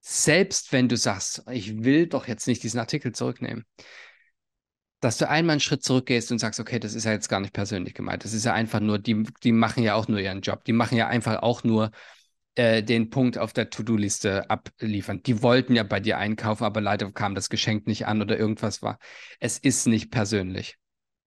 selbst 0.00 0.72
wenn 0.72 0.88
du 0.88 0.96
sagst, 0.96 1.42
ich 1.50 1.82
will 1.84 2.06
doch 2.06 2.28
jetzt 2.28 2.46
nicht 2.46 2.62
diesen 2.62 2.78
Artikel 2.78 3.12
zurücknehmen, 3.12 3.64
dass 5.00 5.18
du 5.18 5.28
einmal 5.28 5.54
einen 5.54 5.60
Schritt 5.60 5.82
zurückgehst 5.82 6.30
und 6.30 6.38
sagst, 6.38 6.60
okay, 6.60 6.78
das 6.78 6.94
ist 6.94 7.04
ja 7.04 7.12
jetzt 7.12 7.28
gar 7.28 7.40
nicht 7.40 7.52
persönlich 7.52 7.94
gemeint. 7.94 8.24
Das 8.24 8.32
ist 8.32 8.44
ja 8.44 8.52
einfach 8.52 8.78
nur, 8.78 9.00
die, 9.00 9.24
die 9.42 9.50
machen 9.50 9.82
ja 9.82 9.94
auch 9.94 10.06
nur 10.06 10.20
ihren 10.20 10.42
Job. 10.42 10.64
Die 10.64 10.72
machen 10.72 10.96
ja 10.96 11.08
einfach 11.08 11.42
auch 11.42 11.64
nur 11.64 11.90
äh, 12.54 12.82
den 12.82 13.10
Punkt 13.10 13.38
auf 13.38 13.52
der 13.52 13.70
To-Do-Liste 13.70 14.48
abliefern. 14.50 15.22
Die 15.22 15.42
wollten 15.42 15.74
ja 15.74 15.82
bei 15.82 16.00
dir 16.00 16.18
einkaufen, 16.18 16.64
aber 16.64 16.80
leider 16.80 17.10
kam 17.12 17.34
das 17.34 17.48
Geschenk 17.48 17.86
nicht 17.86 18.06
an 18.06 18.22
oder 18.22 18.38
irgendwas 18.38 18.82
war. 18.82 18.98
Es 19.40 19.58
ist 19.58 19.86
nicht 19.86 20.10
persönlich. 20.10 20.76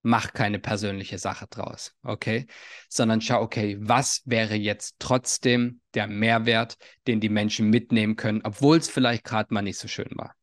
Mach 0.03 0.33
keine 0.33 0.59
persönliche 0.59 1.17
Sache 1.17 1.47
draus, 1.49 1.95
okay? 2.03 2.45
Sondern 2.89 3.21
schau, 3.21 3.41
okay, 3.41 3.77
was 3.79 4.21
wäre 4.25 4.53
jetzt 4.53 4.97
trotzdem 4.99 5.81
der 5.95 6.07
Mehrwert, 6.07 6.77
den 7.07 7.19
die 7.19 7.29
Menschen 7.29 7.71
mitnehmen 7.71 8.15
können, 8.15 8.41
obwohl 8.43 8.77
es 8.77 8.87
vielleicht 8.87 9.23
gerade 9.23 9.51
mal 9.53 9.63
nicht 9.63 9.79
so 9.79 9.87
schön 9.87 10.11
war. 10.15 10.35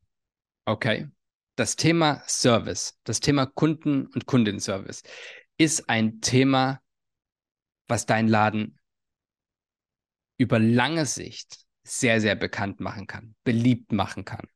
Okay? 0.65 1.09
das 1.57 1.77
Thema 1.77 2.23
Service, 2.27 2.99
das 3.05 3.21
Thema 3.21 3.47
Kunden- 3.47 4.07
und 4.07 4.27
Kundenservice 4.27 5.03
ist 5.59 5.89
ein 5.89 6.21
Thema, 6.21 6.81
was 7.89 8.07
dein 8.07 8.29
Laden 8.29 8.79
über 10.43 10.59
lange 10.59 11.07
Sicht 11.07 11.65
sehr, 11.85 12.21
sehr 12.21 12.35
bekannt 12.35 12.81
machen 12.81 13.07
kann, 13.07 13.35
beliebt 13.45 13.93
machen 13.93 14.25
kann. 14.25 14.47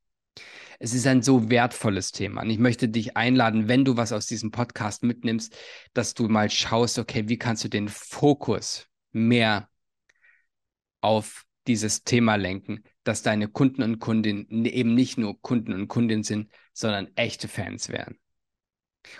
Es 0.79 0.93
ist 0.93 1.07
ein 1.07 1.23
so 1.23 1.49
wertvolles 1.49 2.13
Thema. 2.13 2.43
Und 2.43 2.51
ich 2.51 2.59
möchte 2.59 2.89
dich 2.89 3.17
einladen, 3.17 3.69
wenn 3.69 3.85
du 3.85 3.97
was 3.97 4.13
aus 4.13 4.27
diesem 4.27 4.51
Podcast 4.51 5.03
mitnimmst, 5.05 5.57
dass 5.95 6.13
du 6.13 6.29
mal 6.29 6.51
schaust, 6.51 6.99
okay, 6.99 7.29
wie 7.29 7.39
kannst 7.39 7.65
du 7.65 7.69
den 7.69 7.89
Fokus 7.89 8.87
mehr 9.13 9.71
auf 11.01 11.45
dieses 11.67 12.05
Thema 12.05 12.35
lenken, 12.35 12.83
dass 13.05 13.23
deine 13.23 13.49
Kunden 13.49 13.83
und 13.83 14.01
Kundinnen 14.01 14.65
eben 14.67 14.95
nicht 14.95 15.19
nur 15.19 15.41
Kunden 15.41 15.73
und 15.73 15.89
Kundinnen 15.89 16.25
sind, 16.25 16.51
sondern 16.73 17.09
echte 17.17 17.49
Fans 17.49 17.89
werden. 17.89 18.19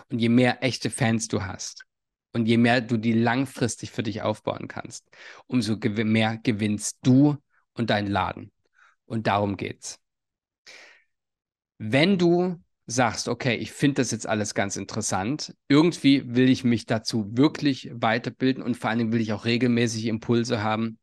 Und 0.09 0.19
je 0.19 0.29
mehr 0.29 0.63
echte 0.63 0.91
Fans 0.91 1.29
du 1.29 1.45
hast 1.45 1.87
und 2.37 2.45
je 2.45 2.59
mehr 2.59 2.83
du 2.83 2.99
die 2.99 3.15
langfristig 3.15 3.91
für 3.91 4.03
dich 4.03 4.21
aufbauen 4.21 4.69
kannst, 4.69 5.09
umso 5.47 5.77
mehr 5.77 6.39
gewinnst 6.43 6.99
du 7.03 7.39
und 7.73 7.89
dein 7.89 8.07
Laden. 8.07 8.53
Und 9.07 9.27
darum 9.27 9.57
geht's. 9.57 9.99
Wenn 11.79 12.19
du 12.19 12.63
sagst, 12.85 13.29
okay, 13.29 13.57
ich 13.57 13.73
finde 13.73 14.03
das 14.03 14.11
jetzt 14.11 14.29
alles 14.29 14.55
ganz 14.55 14.77
interessant, 14.77 15.55
irgendwie 15.67 16.35
will 16.37 16.51
ich 16.51 16.63
mich 16.63 16.85
dazu 16.85 17.27
wirklich 17.33 17.91
weiterbilden 17.95 18.63
und 18.63 18.77
vor 18.77 18.91
allen 18.91 18.99
Dingen 18.99 19.13
will 19.13 19.23
ich 19.23 19.33
auch 19.33 19.47
regelmäßig 19.47 20.05
Impulse 20.05 20.63
haben, 20.63 20.99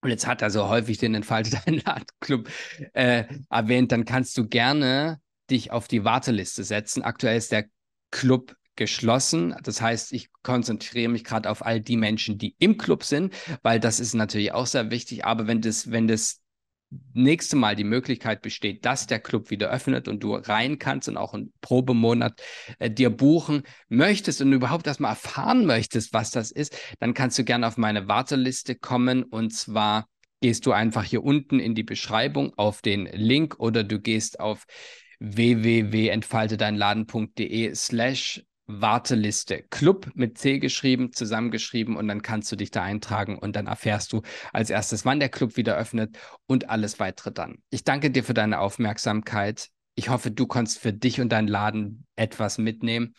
und 0.00 0.10
jetzt 0.10 0.26
hat 0.26 0.42
er 0.42 0.50
so 0.50 0.68
häufig 0.68 0.98
den 0.98 1.14
Entfalte 1.14 1.50
deinen 1.64 1.82
Club 2.20 2.50
äh, 2.94 3.24
erwähnt, 3.48 3.92
dann 3.92 4.04
kannst 4.04 4.36
du 4.36 4.46
gerne 4.48 5.20
dich 5.50 5.70
auf 5.70 5.86
die 5.86 6.04
Warteliste 6.04 6.64
setzen. 6.64 7.02
Aktuell 7.02 7.38
ist 7.38 7.52
der 7.52 7.66
Club 8.10 8.56
geschlossen. 8.76 9.54
Das 9.62 9.80
heißt, 9.80 10.12
ich 10.12 10.30
konzentriere 10.42 11.10
mich 11.10 11.24
gerade 11.24 11.50
auf 11.50 11.64
all 11.64 11.80
die 11.80 11.96
Menschen, 11.96 12.38
die 12.38 12.54
im 12.58 12.78
Club 12.78 13.04
sind, 13.04 13.34
weil 13.62 13.80
das 13.80 14.00
ist 14.00 14.14
natürlich 14.14 14.52
auch 14.52 14.66
sehr 14.66 14.90
wichtig. 14.90 15.24
Aber 15.24 15.46
wenn 15.46 15.60
das, 15.60 15.90
wenn 15.90 16.08
das 16.08 16.44
nächste 17.12 17.56
Mal 17.56 17.76
die 17.76 17.84
Möglichkeit 17.84 18.42
besteht, 18.42 18.84
dass 18.84 19.06
der 19.06 19.20
Club 19.20 19.50
wieder 19.50 19.70
öffnet 19.70 20.08
und 20.08 20.22
du 20.22 20.34
rein 20.34 20.78
kannst 20.78 21.08
und 21.08 21.16
auch 21.16 21.32
einen 21.34 21.52
Probemonat 21.60 22.42
äh, 22.78 22.90
dir 22.90 23.10
buchen 23.10 23.62
möchtest 23.88 24.40
und 24.40 24.52
überhaupt 24.52 24.86
erstmal 24.86 25.12
erfahren 25.12 25.66
möchtest, 25.66 26.12
was 26.12 26.30
das 26.30 26.50
ist, 26.50 26.76
dann 27.00 27.14
kannst 27.14 27.38
du 27.38 27.44
gerne 27.44 27.66
auf 27.66 27.76
meine 27.76 28.08
Warteliste 28.08 28.74
kommen 28.74 29.24
und 29.24 29.52
zwar 29.52 30.08
gehst 30.40 30.66
du 30.66 30.72
einfach 30.72 31.04
hier 31.04 31.24
unten 31.24 31.58
in 31.58 31.74
die 31.74 31.84
Beschreibung 31.84 32.52
auf 32.56 32.82
den 32.82 33.06
Link 33.06 33.56
oder 33.58 33.82
du 33.82 33.98
gehst 33.98 34.40
auf 34.40 34.64
www.entfaltedeinladen.de 35.20 37.74
slash 37.74 38.44
Warteliste 38.66 39.62
Club 39.70 40.10
mit 40.14 40.38
C 40.38 40.58
geschrieben, 40.58 41.12
zusammengeschrieben 41.12 41.96
und 41.96 42.08
dann 42.08 42.22
kannst 42.22 42.50
du 42.50 42.56
dich 42.56 42.70
da 42.70 42.82
eintragen 42.82 43.38
und 43.38 43.56
dann 43.56 43.66
erfährst 43.66 44.12
du 44.12 44.22
als 44.52 44.70
erstes, 44.70 45.04
wann 45.04 45.20
der 45.20 45.28
Club 45.28 45.56
wieder 45.56 45.76
öffnet 45.76 46.16
und 46.46 46.70
alles 46.70 46.98
weitere 46.98 47.32
dann. 47.32 47.58
Ich 47.70 47.84
danke 47.84 48.10
dir 48.10 48.24
für 48.24 48.34
deine 48.34 48.60
Aufmerksamkeit. 48.60 49.68
Ich 49.96 50.08
hoffe, 50.08 50.30
du 50.30 50.46
kannst 50.46 50.78
für 50.78 50.92
dich 50.92 51.20
und 51.20 51.28
deinen 51.30 51.46
Laden 51.46 52.06
etwas 52.16 52.58
mitnehmen. 52.58 53.14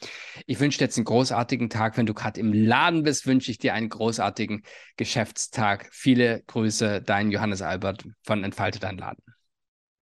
Ich 0.45 0.59
wünsche 0.59 0.79
dir 0.79 0.85
jetzt 0.85 0.97
einen 0.97 1.05
großartigen 1.05 1.69
Tag. 1.69 1.95
Wenn 1.95 2.05
du 2.05 2.13
gerade 2.13 2.39
im 2.39 2.51
Laden 2.51 3.03
bist, 3.03 3.27
wünsche 3.27 3.49
ich 3.49 3.59
dir 3.59 3.73
einen 3.73 3.87
großartigen 3.87 4.63
Geschäftstag. 4.97 5.87
Viele 5.91 6.43
Grüße, 6.47 7.01
dein 7.01 7.31
Johannes 7.31 7.61
Albert 7.61 8.05
von 8.23 8.43
Entfalte 8.43 8.79
dein 8.79 8.97
Laden. 8.97 9.23